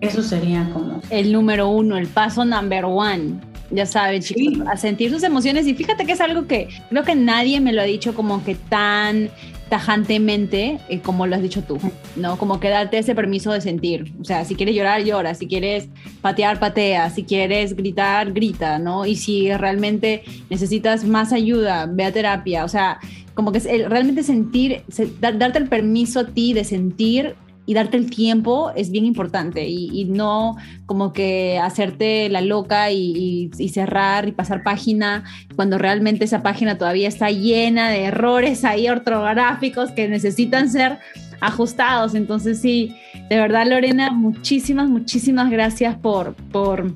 [0.00, 1.00] Eso sería como...
[1.10, 3.40] El número uno, el paso number one.
[3.70, 5.66] Ya sabes, chicos, a sentir sus emociones.
[5.66, 8.56] Y fíjate que es algo que creo que nadie me lo ha dicho como que
[8.56, 9.30] tan
[9.70, 11.78] tajantemente eh, como lo has dicho tú,
[12.16, 12.36] ¿no?
[12.36, 14.12] Como que darte ese permiso de sentir.
[14.20, 15.34] O sea, si quieres llorar, llora.
[15.34, 15.88] Si quieres
[16.20, 17.08] patear, patea.
[17.08, 19.06] Si quieres gritar, grita, ¿no?
[19.06, 22.64] Y si realmente necesitas más ayuda, ve a terapia.
[22.64, 22.98] O sea,
[23.34, 24.82] como que realmente sentir,
[25.20, 27.36] darte el permiso a ti de sentir
[27.70, 30.56] y darte el tiempo es bien importante y, no
[30.86, 35.22] como que hacerte la loca y, cerrar y pasar página
[35.54, 40.98] cuando realmente esa página todavía está llena de errores ahí ortográficos que necesitan ser
[41.40, 42.16] ajustados.
[42.16, 42.96] Entonces sí,
[43.28, 46.34] de verdad Lorena, muchísimas, muchísimas gracias por...
[46.50, 46.92] por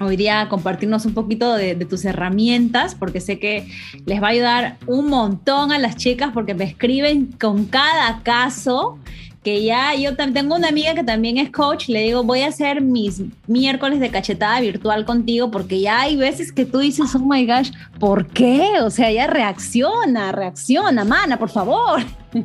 [0.00, 3.68] hoy día compartirnos un poquito de, de, tus herramientas, porque sé que
[4.04, 8.98] les va a ayudar un montón a las chicas, porque me escriben con cada caso
[9.44, 12.80] que ya yo tengo una amiga que también es coach, le digo, voy a hacer
[12.80, 17.46] mis miércoles de cachetada virtual contigo porque ya hay veces que tú dices, oh my
[17.46, 17.70] gosh,
[18.00, 18.80] ¿por qué?
[18.80, 22.00] O sea, ya reacciona, reacciona, mana, por favor.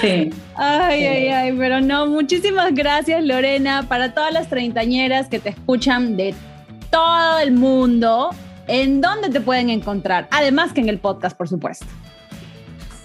[0.00, 0.30] Sí.
[0.56, 6.16] Ay, ay, ay, pero no, muchísimas gracias Lorena, para todas las treintañeras que te escuchan
[6.16, 6.34] de
[6.90, 8.30] todo el mundo,
[8.66, 10.26] ¿en dónde te pueden encontrar?
[10.32, 11.86] Además que en el podcast, por supuesto.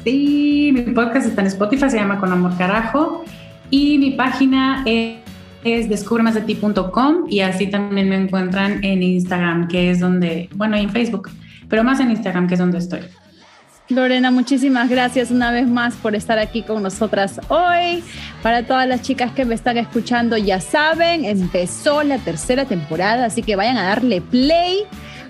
[0.03, 3.23] Sí, mi podcast está en Spotify, se llama Con Amor Carajo.
[3.69, 5.19] Y mi página es,
[5.63, 10.89] es descubremasdeti.com y así también me encuentran en Instagram, que es donde, bueno, y en
[10.89, 11.29] Facebook,
[11.69, 12.99] pero más en Instagram, que es donde estoy.
[13.89, 18.03] Lorena, muchísimas gracias una vez más por estar aquí con nosotras hoy.
[18.41, 23.41] Para todas las chicas que me están escuchando, ya saben, empezó la tercera temporada, así
[23.41, 24.85] que vayan a darle play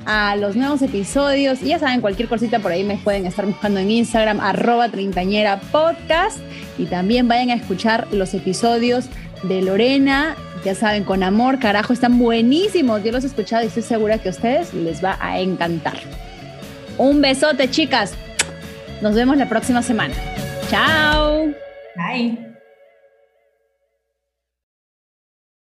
[0.06, 1.62] a los nuevos episodios.
[1.62, 5.60] Y ya saben, cualquier cosita por ahí me pueden estar buscando en Instagram, arroba treintañera
[5.72, 6.40] podcast.
[6.78, 9.06] Y también vayan a escuchar los episodios
[9.44, 10.36] de Lorena.
[10.66, 13.04] Ya saben, con amor, carajo, están buenísimos.
[13.04, 15.98] Yo los he escuchado y estoy segura que a ustedes les va a encantar.
[16.98, 18.14] Un besote, chicas.
[19.02, 20.14] Nos vemos la próxima semana.
[20.70, 21.48] Chao.
[21.96, 22.53] Bye.